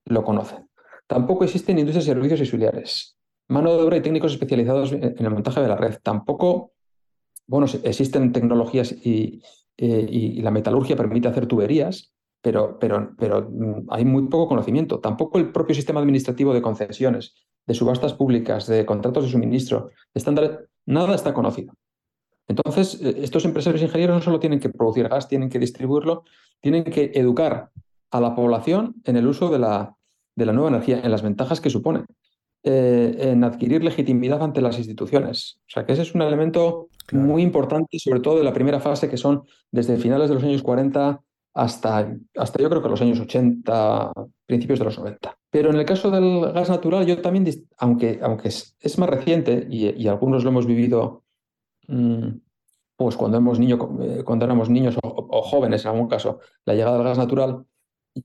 lo 0.06 0.24
conocen. 0.24 0.68
Tampoco 1.06 1.44
existen 1.44 1.78
industrias 1.78 2.04
y 2.04 2.08
servicios 2.08 2.40
auxiliares. 2.40 3.16
Mano 3.48 3.74
de 3.74 3.82
obra 3.82 3.96
y 3.96 4.02
técnicos 4.02 4.32
especializados 4.32 4.92
en 4.92 5.14
el 5.18 5.30
montaje 5.30 5.60
de 5.60 5.68
la 5.68 5.76
red. 5.76 5.96
Tampoco, 6.02 6.72
bueno, 7.46 7.66
existen 7.82 8.32
tecnologías 8.32 8.92
y, 8.92 9.42
eh, 9.76 10.40
la 10.42 10.50
metalurgia 10.50 10.96
permite 10.96 11.28
hacer 11.28 11.46
tuberías, 11.46 12.12
pero, 12.42 12.78
pero, 12.78 13.14
pero 13.18 13.48
mm, 13.50 13.86
hay 13.88 14.04
muy 14.04 14.28
poco 14.28 14.48
conocimiento. 14.48 15.00
Tampoco 15.00 15.38
el 15.38 15.50
propio 15.50 15.74
sistema 15.74 16.00
administrativo 16.00 16.52
de 16.52 16.62
concesiones, 16.62 17.34
de 17.66 17.74
subastas 17.74 18.14
públicas, 18.14 18.66
de 18.66 18.84
contratos 18.84 19.24
de 19.24 19.30
suministro, 19.30 19.90
estándar, 20.14 20.66
nada 20.84 21.14
está 21.14 21.32
conocido. 21.32 21.74
Entonces, 22.48 23.00
eh, 23.02 23.18
estos 23.22 23.44
empresarios 23.44 23.82
ingenieros 23.82 24.16
no 24.16 24.22
solo 24.22 24.40
tienen 24.40 24.58
que 24.58 24.70
producir 24.70 25.08
gas, 25.08 25.28
tienen 25.28 25.50
que 25.50 25.58
distribuirlo, 25.58 26.24
tienen 26.60 26.84
que 26.84 27.12
educar 27.14 27.70
a 28.10 28.20
la 28.20 28.34
población 28.34 28.96
en 29.04 29.16
el 29.16 29.26
uso 29.26 29.50
de 29.50 29.58
la, 29.58 29.94
de 30.34 30.46
la 30.46 30.52
nueva 30.52 30.70
energía, 30.70 31.00
en 31.02 31.10
las 31.10 31.22
ventajas 31.22 31.60
que 31.60 31.70
supone, 31.70 32.04
eh, 32.64 33.16
en 33.20 33.44
adquirir 33.44 33.84
legitimidad 33.84 34.42
ante 34.42 34.62
las 34.62 34.78
instituciones. 34.78 35.60
O 35.68 35.70
sea 35.70 35.84
que 35.84 35.92
ese 35.92 36.02
es 36.02 36.14
un 36.14 36.22
elemento 36.22 36.88
muy 37.12 37.42
importante, 37.42 37.98
sobre 37.98 38.20
todo 38.20 38.38
de 38.38 38.44
la 38.44 38.52
primera 38.52 38.80
fase, 38.80 39.08
que 39.08 39.16
son 39.16 39.44
desde 39.70 39.98
finales 39.98 40.28
de 40.28 40.34
los 40.34 40.44
años 40.44 40.62
40 40.62 41.20
hasta, 41.54 42.16
hasta 42.36 42.62
yo 42.62 42.70
creo 42.70 42.82
que 42.82 42.88
los 42.88 43.02
años 43.02 43.20
80, 43.20 44.12
principios 44.46 44.78
de 44.78 44.84
los 44.86 44.98
90. 44.98 45.36
Pero 45.50 45.70
en 45.70 45.76
el 45.76 45.84
caso 45.84 46.10
del 46.10 46.52
gas 46.52 46.68
natural, 46.68 47.04
yo 47.04 47.20
también, 47.20 47.46
aunque, 47.78 48.20
aunque 48.22 48.48
es, 48.48 48.98
más 48.98 49.08
reciente 49.08 49.66
y, 49.68 49.90
y 49.90 50.08
algunos 50.08 50.44
lo 50.44 50.50
hemos 50.50 50.66
vivido 50.66 51.24
pues 52.96 53.16
cuando, 53.16 53.38
hemos 53.38 53.58
niño, 53.58 53.78
eh, 54.00 54.22
cuando 54.24 54.44
éramos 54.44 54.68
niños 54.68 54.96
o, 55.02 55.42
jóvenes, 55.42 55.84
en 55.84 55.92
algún 55.92 56.08
caso, 56.08 56.40
la 56.64 56.74
llegada 56.74 56.96
del 56.96 57.06
gas 57.06 57.18
natural. 57.18 57.64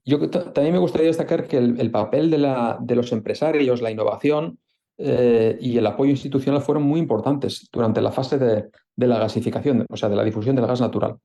Yo 0.04 0.30
también 0.30 0.74
me 0.74 0.80
gustaría 0.80 1.08
destacar 1.08 1.48
que 1.48 1.58
el, 1.58 1.92
papel 1.92 2.32
de, 2.32 2.40
la, 2.40 2.78
de, 2.82 2.96
los 2.96 3.12
empresarios, 3.12 3.82
la 3.82 3.92
innovación 3.92 4.58
eh, 4.98 5.58
y 5.62 5.78
el 5.78 5.86
apoyo 5.86 6.12
institucional 6.12 6.62
fueron 6.62 6.84
muy 6.84 7.00
importantes 7.00 7.70
durante 7.72 8.02
la 8.02 8.12
fase 8.12 8.40
de, 8.40 8.70
de, 8.96 9.08
la 9.08 9.20
gasificación, 9.20 9.86
o 9.90 9.98
sea, 9.98 10.10
de 10.10 10.16
la 10.16 10.24
difusión 10.24 10.56
del 10.56 10.66
gas 10.66 10.82
natural, 10.82 11.18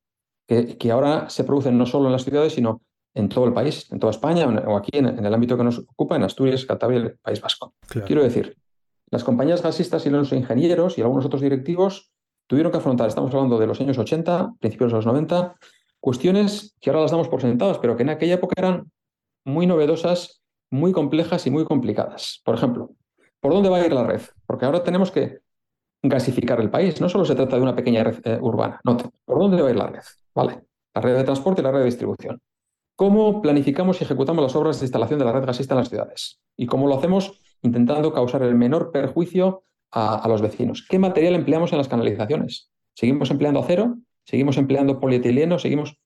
que, 0.46 0.76
que, 0.76 0.90
ahora 0.90 1.30
se 1.30 1.44
producen 1.44 1.78
no 1.78 1.86
solo 1.86 2.06
en 2.06 2.12
las 2.12 2.24
ciudades, 2.24 2.52
sino 2.52 2.82
en 3.14 3.28
todo 3.28 3.46
el 3.46 3.52
país, 3.52 3.90
en 3.90 3.98
toda 3.98 4.10
España 4.10 4.46
o 4.46 4.76
aquí 4.76 4.96
en, 4.98 5.06
el 5.06 5.34
ámbito 5.34 5.56
que 5.56 5.64
nos 5.64 5.78
ocupa, 5.78 6.16
en 6.16 6.22
Asturias, 6.22 6.64
Cantabria 6.66 7.00
y 7.00 7.02
el 7.02 7.18
País 7.18 7.40
Vasco. 7.40 7.74
Quiero 8.06 8.22
decir, 8.22 8.56
las 9.10 9.24
compañías 9.24 9.62
gasistas 9.62 10.06
y 10.06 10.10
los 10.10 10.32
ingenieros 10.32 10.98
y 10.98 11.02
algunos 11.02 11.24
otros 11.24 11.42
directivos 11.42 12.12
tuvieron 12.48 12.72
que 12.72 12.78
afrontar, 12.78 13.06
estamos 13.06 13.32
hablando 13.32 13.58
de 13.58 13.66
los 13.68 13.80
años 13.80 13.98
80, 13.98 14.54
principios 14.58 14.90
de 14.90 14.96
los 14.96 15.06
90, 15.06 15.54
cuestiones 16.00 16.74
que 16.80 16.90
ahora 16.90 17.02
las 17.02 17.12
damos 17.12 17.28
por 17.28 17.40
sentadas, 17.40 17.78
pero 17.78 17.96
que 17.96 18.02
en 18.02 18.08
aquella 18.08 18.34
época 18.34 18.54
eran 18.56 18.90
muy 19.44 19.66
novedosas, 19.66 20.42
muy 20.70 20.92
complejas 20.92 21.46
y 21.46 21.50
muy 21.50 21.64
complicadas. 21.64 22.40
Por 22.44 22.56
ejemplo, 22.56 22.90
¿por 23.40 23.52
dónde 23.52 23.68
va 23.68 23.76
a 23.76 23.86
ir 23.86 23.92
la 23.92 24.04
red? 24.04 24.22
Porque 24.46 24.64
ahora 24.64 24.82
tenemos 24.82 25.10
que 25.10 25.40
gasificar 26.02 26.60
el 26.60 26.70
país. 26.70 27.00
No 27.00 27.08
solo 27.08 27.24
se 27.24 27.34
trata 27.34 27.56
de 27.56 27.62
una 27.62 27.76
pequeña 27.76 28.02
red 28.02 28.20
eh, 28.24 28.38
urbana, 28.40 28.80
no, 28.82 28.96
¿por 28.96 29.38
dónde 29.38 29.60
va 29.60 29.68
a 29.68 29.70
ir 29.70 29.76
la 29.76 29.86
red? 29.86 30.02
Vale, 30.34 30.64
la 30.94 31.00
red 31.02 31.16
de 31.16 31.24
transporte 31.24 31.60
y 31.60 31.64
la 31.64 31.70
red 31.70 31.80
de 31.80 31.86
distribución. 31.86 32.40
¿Cómo 32.96 33.42
planificamos 33.42 34.00
y 34.00 34.04
ejecutamos 34.04 34.42
las 34.42 34.56
obras 34.56 34.80
de 34.80 34.86
instalación 34.86 35.18
de 35.18 35.24
la 35.24 35.32
red 35.32 35.44
gasista 35.44 35.74
en 35.74 35.78
las 35.78 35.88
ciudades? 35.88 36.40
¿Y 36.56 36.66
cómo 36.66 36.88
lo 36.88 36.96
hacemos? 36.96 37.40
Intentando 37.62 38.12
causar 38.12 38.42
el 38.42 38.54
menor 38.54 38.90
perjuicio 38.90 39.64
a, 39.90 40.26
los 40.28 40.42
vecinos. 40.42 40.86
¿Qué 40.88 40.98
material 40.98 41.34
empleamos 41.34 41.72
en 41.72 41.78
las 41.78 41.88
canalizaciones? 41.88 42.70
¿Seguimos 42.94 43.30
empleando 43.30 43.60
acero? 43.60 43.96
¿Seguimos 44.24 44.56
empleando 44.56 45.00
polietileno? 45.00 45.58
¿Seguimos...? 45.58 45.96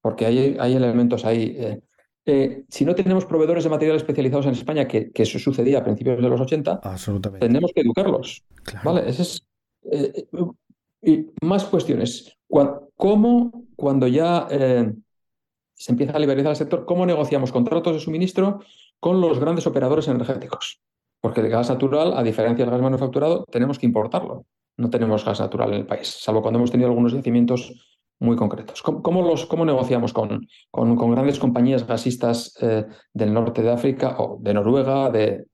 Porque 0.00 0.26
hay, 0.26 0.56
hay 0.58 0.74
elementos 0.74 1.24
ahí. 1.24 1.56
Eh, 1.58 1.80
eh, 2.26 2.64
si 2.68 2.84
no 2.84 2.94
tenemos 2.94 3.24
proveedores 3.24 3.64
de 3.64 3.70
material 3.70 3.96
especializados 3.96 4.46
en 4.46 4.52
España, 4.52 4.86
que, 4.86 5.10
eso 5.14 5.38
sucedía 5.38 5.78
a 5.78 5.84
principios 5.84 6.20
de 6.20 6.28
los 6.28 6.40
80, 6.40 6.80
tenemos 7.38 7.72
que 7.74 7.80
educarlos. 7.80 8.44
¿vale? 8.84 9.08
es, 9.08 9.46
eh, 9.90 10.26
y 11.02 11.26
más 11.42 11.64
cuestiones. 11.64 12.36
¿Cómo, 12.96 13.64
cuando 13.76 14.06
ya 14.06 14.46
se 14.48 15.90
empieza 15.90 16.12
a 16.12 16.18
liberalizar 16.18 16.50
el 16.50 16.56
sector, 16.56 16.84
cómo 16.84 17.06
negociamos 17.06 17.50
contratos 17.50 17.94
de 17.94 18.00
suministro 18.00 18.60
con 19.00 19.20
los 19.20 19.40
grandes 19.40 19.66
operadores 19.66 20.06
energéticos? 20.06 20.80
Porque 21.22 21.40
el 21.40 21.48
gas 21.48 21.70
natural, 21.70 22.14
a 22.16 22.22
diferencia 22.24 22.64
del 22.64 22.72
gas 22.72 22.82
manufacturado, 22.82 23.44
tenemos 23.48 23.78
que 23.78 23.86
importarlo. 23.86 24.44
No 24.76 24.90
tenemos 24.90 25.24
gas 25.24 25.38
natural 25.38 25.72
en 25.72 25.76
el 25.76 25.86
país, 25.86 26.08
salvo 26.08 26.42
cuando 26.42 26.58
hemos 26.58 26.72
tenido 26.72 26.88
algunos 26.88 27.12
yacimientos 27.12 27.72
muy 28.18 28.34
concretos. 28.34 28.82
¿Cómo, 28.82 29.22
los, 29.22 29.46
cómo 29.46 29.64
negociamos 29.64 30.12
con, 30.12 30.48
con, 30.70 31.10
grandes 31.12 31.38
compañías 31.38 31.86
gasistas 31.86 32.56
eh, 32.60 32.86
del 33.12 33.32
norte 33.32 33.62
de 33.62 33.70
África 33.70 34.16
o 34.18 34.38
de 34.40 34.54
Noruega, 34.54 35.10
de, 35.10 35.46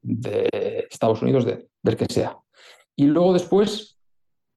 Estados 0.91 1.21
Unidos, 1.21 1.45
del 1.45 1.97
que 1.97 2.07
sea? 2.07 2.39
Y 2.97 3.07
luego 3.07 3.35
después, 3.35 3.99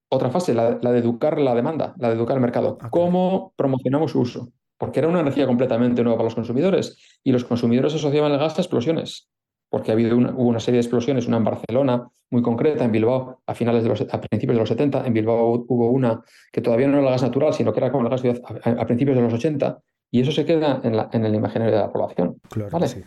otra 0.10 0.30
fase, 0.30 0.54
la, 0.54 0.76
de 0.76 0.97
educar 0.97 1.39
la 1.39 1.56
demanda, 1.56 1.93
la 1.97 2.08
de 2.08 2.15
educar 2.15 2.38
el 2.38 2.41
mercado. 2.41 2.78
¿Cómo 2.89 3.54
promocionamos 3.58 4.12
su 4.12 4.21
uso? 4.21 4.54
Porque 4.78 5.00
era 5.00 5.10
una 5.10 5.19
energía 5.19 5.45
completamente 5.45 6.04
nueva 6.04 6.17
para 6.17 6.28
los 6.28 6.36
consumidores 6.36 6.97
y 7.21 7.34
los 7.34 7.43
consumidores 7.43 7.95
asociaban 7.95 8.32
el 8.32 8.39
gas 8.39 8.58
a 8.58 8.62
explosiones 8.62 9.30
porque 9.71 9.89
ha 9.89 9.93
habido 9.93 10.17
una, 10.17 10.31
hubo 10.31 10.49
una 10.49 10.60
serie 10.60 10.79
de 10.79 10.81
explosiones, 10.81 11.27
una 11.27 11.38
en 11.38 11.45
Barcelona 11.45 12.12
muy 12.29 12.41
concreta, 12.41 12.84
en 12.84 12.91
Bilbao 12.91 13.41
a 13.45 13.55
finales 13.55 13.84
de 13.84 13.89
los, 13.89 14.01
a 14.01 14.19
principios 14.19 14.55
de 14.55 14.60
los 14.60 14.67
70, 14.67 15.07
en 15.07 15.13
Bilbao 15.13 15.65
hubo 15.65 15.89
una 15.89 16.21
que 16.51 16.60
todavía 16.60 16.88
no 16.88 16.97
era 16.97 17.07
el 17.07 17.12
gas 17.12 17.23
natural, 17.23 17.53
sino 17.53 17.71
que 17.71 17.79
era 17.79 17.89
como 17.89 18.05
el 18.05 18.10
gas 18.10 18.21
a, 18.43 18.86
principios 18.86 19.15
de 19.15 19.23
los 19.23 19.34
80, 19.34 19.81
y 20.12 20.19
eso 20.19 20.34
se 20.34 20.45
queda 20.45 20.81
en, 20.84 20.97
la, 20.97 21.10
en 21.13 21.25
el 21.25 21.34
imaginario 21.34 21.73
de 21.73 21.79
la 21.79 21.91
población. 21.91 22.36
Claro, 22.49 22.86
sí. 22.86 23.01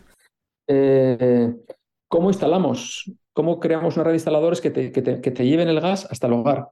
Eh, 0.66 1.54
¿Cómo 2.08 2.30
instalamos? 2.30 3.12
¿Cómo 3.34 3.60
creamos 3.60 3.96
una 3.96 4.04
red 4.04 4.12
de 4.12 4.16
instaladores 4.16 4.62
que 4.62 4.70
te, 4.70 4.90
que 4.90 5.02
te, 5.02 5.46
lleven 5.46 5.68
el 5.68 5.82
gas 5.82 6.08
hasta 6.10 6.28
el 6.28 6.32
hogar? 6.32 6.70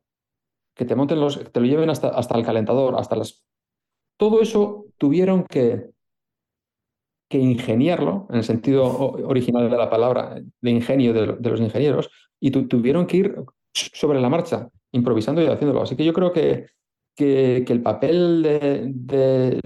Que 0.74 0.86
te 0.86 0.96
monten 0.96 1.20
los, 1.20 1.52
te 1.52 1.60
lo 1.60 1.66
lleven 1.66 1.90
hasta, 1.90 2.08
hasta 2.08 2.38
el 2.38 2.46
calentador, 2.46 2.94
hasta 2.96 3.16
las. 3.16 3.44
Todo 4.16 4.40
eso 4.40 4.86
tuvieron 4.96 5.44
que, 5.44 5.90
que 7.32 7.38
ingeniarlo, 7.38 8.26
en 8.28 8.36
el 8.36 8.44
sentido 8.44 8.84
original 8.84 9.70
de 9.70 9.76
la 9.78 9.88
palabra, 9.88 10.38
de 10.60 10.70
ingenio 10.70 11.14
de, 11.14 11.50
los 11.50 11.60
ingenieros, 11.60 12.10
y 12.38 12.50
tuvieron 12.50 13.06
que 13.06 13.16
ir 13.16 13.34
sobre 13.72 14.20
la 14.20 14.28
marcha, 14.28 14.68
improvisando 14.90 15.40
y 15.40 15.46
haciéndolo. 15.46 15.80
Así 15.80 15.96
que 15.96 16.04
yo 16.04 16.12
creo 16.12 16.30
que, 16.30 16.66
que, 17.16 17.64
el 17.66 17.80
papel 17.80 18.42
de, 18.42 19.60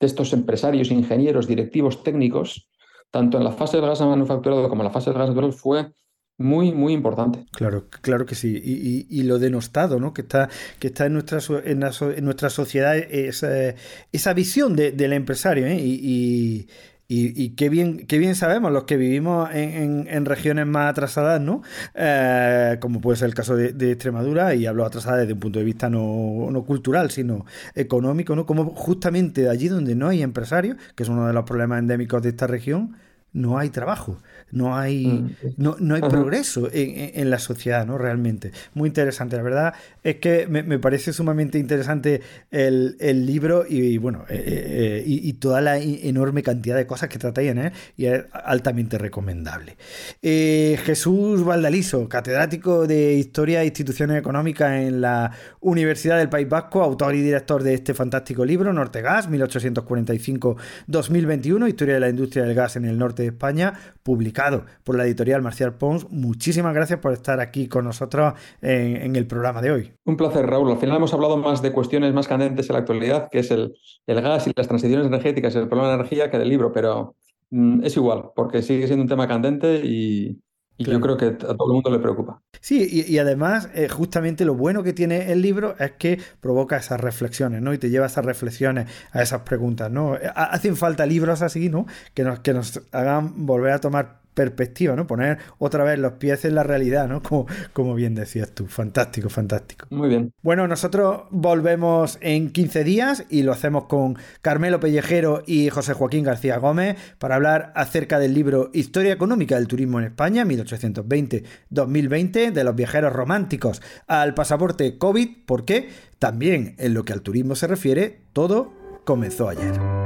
estos 0.00 0.32
empresarios, 0.32 0.90
ingenieros, 0.90 1.46
directivos, 1.46 2.02
técnicos, 2.02 2.68
tanto 3.12 3.38
en 3.38 3.44
la 3.44 3.52
fase 3.52 3.76
del 3.76 3.86
gas 3.86 4.00
manufacturado 4.00 4.68
como 4.68 4.82
en 4.82 4.86
la 4.86 4.92
fase 4.92 5.10
del 5.10 5.20
gas 5.20 5.28
natural, 5.28 5.52
fue 5.52 5.92
muy, 6.38 6.72
muy 6.72 6.92
importante. 6.92 7.46
Claro, 7.52 7.86
claro 7.88 8.26
que 8.26 8.34
sí. 8.34 8.60
Y, 9.08 9.22
lo 9.22 9.38
denostado, 9.38 10.00
¿no? 10.00 10.12
Que 10.12 10.22
está, 10.22 10.48
que 10.80 10.88
está 10.88 11.06
en 11.06 11.12
nuestra, 11.12 11.38
en, 11.64 12.24
nuestra 12.24 12.50
sociedad 12.50 12.96
esa, 12.96 13.76
esa 14.10 14.34
visión 14.34 14.74
del 14.74 15.12
empresario, 15.12 15.66
¿eh? 15.66 15.78
y, 15.80 16.66
y, 17.08 17.50
qué, 17.50 17.68
bien, 17.68 18.06
qué 18.06 18.18
bien 18.18 18.34
sabemos 18.34 18.72
los 18.72 18.84
que 18.84 18.96
vivimos 18.96 19.48
en, 19.52 20.24
regiones 20.24 20.66
más 20.66 20.90
atrasadas, 20.90 21.40
¿no? 21.40 21.62
Eh, 21.94 22.78
como 22.80 23.00
puede 23.00 23.16
ser 23.16 23.28
el 23.28 23.34
caso 23.34 23.54
de, 23.54 23.92
Extremadura, 23.92 24.54
y 24.54 24.66
hablo 24.66 24.84
atrasada 24.84 25.18
desde 25.18 25.34
un 25.34 25.40
punto 25.40 25.60
de 25.60 25.64
vista 25.64 25.88
no, 25.88 26.48
no, 26.50 26.64
cultural, 26.64 27.12
sino 27.12 27.46
económico, 27.74 28.34
¿no? 28.34 28.44
Como 28.44 28.70
justamente 28.70 29.48
allí 29.48 29.68
donde 29.68 29.94
no 29.94 30.08
hay 30.08 30.22
empresarios, 30.22 30.76
que 30.96 31.04
es 31.04 31.08
uno 31.08 31.26
de 31.28 31.32
los 31.32 31.44
problemas 31.44 31.78
endémicos 31.78 32.22
de 32.22 32.30
esta 32.30 32.48
región, 32.48 32.96
no 33.36 33.58
hay 33.58 33.70
trabajo 33.70 34.18
no 34.52 34.76
hay, 34.76 35.06
mm, 35.06 35.34
no, 35.56 35.74
no 35.80 35.96
hay 35.96 36.02
progreso 36.02 36.68
en, 36.72 37.30
la 37.30 37.38
sociedad, 37.38 37.86
¿no? 37.86 37.96
Realmente. 37.98 38.52
Muy 38.74 38.88
interesante, 38.88 39.36
la 39.36 39.42
verdad 39.42 39.74
es 40.02 40.16
que 40.16 40.46
me, 40.46 40.78
parece 40.78 41.12
sumamente 41.12 41.58
interesante 41.58 42.22
el, 42.50 42.96
libro 43.26 43.66
y, 43.68 43.98
bueno, 43.98 44.24
eh, 44.28 44.44
eh, 44.46 45.02
y, 45.04 45.32
toda 45.34 45.60
la 45.60 45.78
enorme 45.78 46.42
cantidad 46.42 46.74
de 46.76 46.86
cosas 46.86 47.08
que 47.08 47.18
trata 47.18 47.40
ahí 47.40 47.48
en 47.48 47.58
él 47.58 47.72
y 47.96 48.06
es 48.06 48.24
altamente 48.32 48.98
recomendable. 48.98 49.76
Eh, 50.22 50.78
Jesús 50.84 51.44
Valdaliso, 51.44 52.08
catedrático 52.08 52.86
de 52.86 53.14
Historia 53.14 53.62
e 53.62 53.66
Instituciones 53.66 54.16
Económicas 54.18 54.70
en 54.72 55.00
la 55.00 55.32
Universidad 55.60 56.18
del 56.18 56.28
País 56.28 56.48
Vasco, 56.48 56.82
autor 56.82 57.16
y 57.16 57.22
director 57.22 57.64
de 57.64 57.74
este 57.74 57.94
fantástico 57.94 58.44
libro, 58.44 58.72
Nortegas, 58.72 59.28
1845-2021, 59.28 61.68
Historia 61.68 61.94
de 61.94 62.00
la 62.00 62.08
Industria 62.08 62.44
del 62.44 62.54
Gas 62.54 62.76
en 62.76 62.84
el 62.84 62.96
Norte 62.96 63.25
de 63.26 63.32
España, 63.32 63.74
publicado 64.02 64.64
por 64.84 64.96
la 64.96 65.04
editorial 65.04 65.42
Marcial 65.42 65.74
Pons. 65.74 66.06
Muchísimas 66.10 66.74
gracias 66.74 67.00
por 67.00 67.12
estar 67.12 67.40
aquí 67.40 67.68
con 67.68 67.84
nosotros 67.84 68.34
en, 68.62 69.16
el 69.16 69.26
programa 69.26 69.60
de 69.62 69.70
hoy. 69.70 69.92
Un 70.04 70.16
placer, 70.16 70.46
Raúl. 70.46 70.70
Al 70.70 70.78
final 70.78 70.96
hemos 70.96 71.12
hablado 71.12 71.36
más 71.36 71.62
de 71.62 71.72
cuestiones 71.72 72.12
más 72.14 72.28
candentes 72.28 72.68
en 72.68 72.74
la 72.74 72.80
actualidad, 72.80 73.28
que 73.30 73.40
es 73.40 73.50
el, 73.50 73.74
el 74.06 74.20
gas 74.20 74.46
y 74.46 74.52
las 74.54 74.68
transiciones 74.68 75.06
energéticas 75.06 75.54
y 75.54 75.58
el 75.58 75.68
problema 75.68 75.88
de 75.88 75.94
energía 75.96 76.30
que 76.30 76.38
del 76.38 76.48
libro, 76.48 76.72
pero 76.72 77.14
mm, 77.50 77.84
es 77.84 77.96
igual, 77.96 78.30
porque 78.34 78.62
sigue 78.62 78.86
siendo 78.86 79.02
un 79.02 79.08
tema 79.08 79.28
candente 79.28 79.80
y, 79.84 80.40
yo 80.78 81.00
creo 81.00 81.16
que 81.16 81.24
a 81.24 81.36
todo 81.38 81.68
el 81.68 81.74
mundo 81.74 81.90
le 81.90 81.98
preocupa. 81.98 82.42
Sí, 82.60 83.04
y, 83.06 83.18
además, 83.18 83.68
eh, 83.74 83.88
justamente 83.88 84.44
lo 84.44 84.54
bueno 84.54 84.82
que 84.82 84.92
tiene 84.92 85.32
el 85.32 85.42
libro 85.42 85.76
es 85.78 85.92
que 85.92 86.20
provoca 86.40 86.76
esas 86.76 87.00
reflexiones, 87.00 87.62
¿no? 87.62 87.72
Y 87.72 87.78
te 87.78 87.90
lleva 87.90 88.06
a 88.06 88.08
esas 88.08 88.24
reflexiones, 88.24 88.88
a 89.12 89.22
esas 89.22 89.42
preguntas, 89.42 89.90
¿no? 89.90 90.18
Hacen 90.34 90.76
falta 90.76 91.06
libros 91.06 91.42
así, 91.42 91.68
¿no? 91.68 91.86
Que 92.14 92.24
nos, 92.24 92.40
que 92.40 92.52
nos 92.52 92.80
hagan 92.92 93.46
volver 93.46 93.72
a 93.72 93.80
tomar 93.80 94.25
perspectiva, 94.36 94.94
¿no? 94.94 95.06
Poner 95.06 95.38
otra 95.58 95.82
vez 95.82 95.98
los 95.98 96.12
pies 96.12 96.44
en 96.44 96.54
la 96.54 96.62
realidad, 96.62 97.08
¿no? 97.08 97.22
Como, 97.26 97.46
como 97.72 97.94
bien 97.94 98.14
decías 98.14 98.52
tú. 98.52 98.66
Fantástico, 98.66 99.30
fantástico. 99.30 99.86
Muy 99.90 100.10
bien. 100.10 100.32
Bueno, 100.42 100.68
nosotros 100.68 101.22
volvemos 101.30 102.18
en 102.20 102.52
15 102.52 102.84
días 102.84 103.24
y 103.30 103.42
lo 103.42 103.52
hacemos 103.52 103.84
con 103.84 104.18
Carmelo 104.42 104.78
Pellejero 104.78 105.42
y 105.46 105.70
José 105.70 105.94
Joaquín 105.94 106.24
García 106.24 106.58
Gómez 106.58 106.96
para 107.18 107.36
hablar 107.36 107.72
acerca 107.74 108.18
del 108.18 108.34
libro 108.34 108.70
Historia 108.74 109.12
Económica 109.12 109.56
del 109.56 109.66
Turismo 109.66 109.98
en 109.98 110.04
España, 110.04 110.44
1820-2020, 110.44 112.52
de 112.52 112.64
los 112.64 112.76
viajeros 112.76 113.14
románticos 113.14 113.80
al 114.06 114.34
pasaporte 114.34 114.98
COVID, 114.98 115.28
porque 115.46 115.88
también 116.18 116.74
en 116.78 116.92
lo 116.92 117.04
que 117.04 117.14
al 117.14 117.22
turismo 117.22 117.54
se 117.54 117.66
refiere, 117.66 118.20
todo 118.34 118.72
comenzó 119.04 119.48
ayer. 119.48 120.05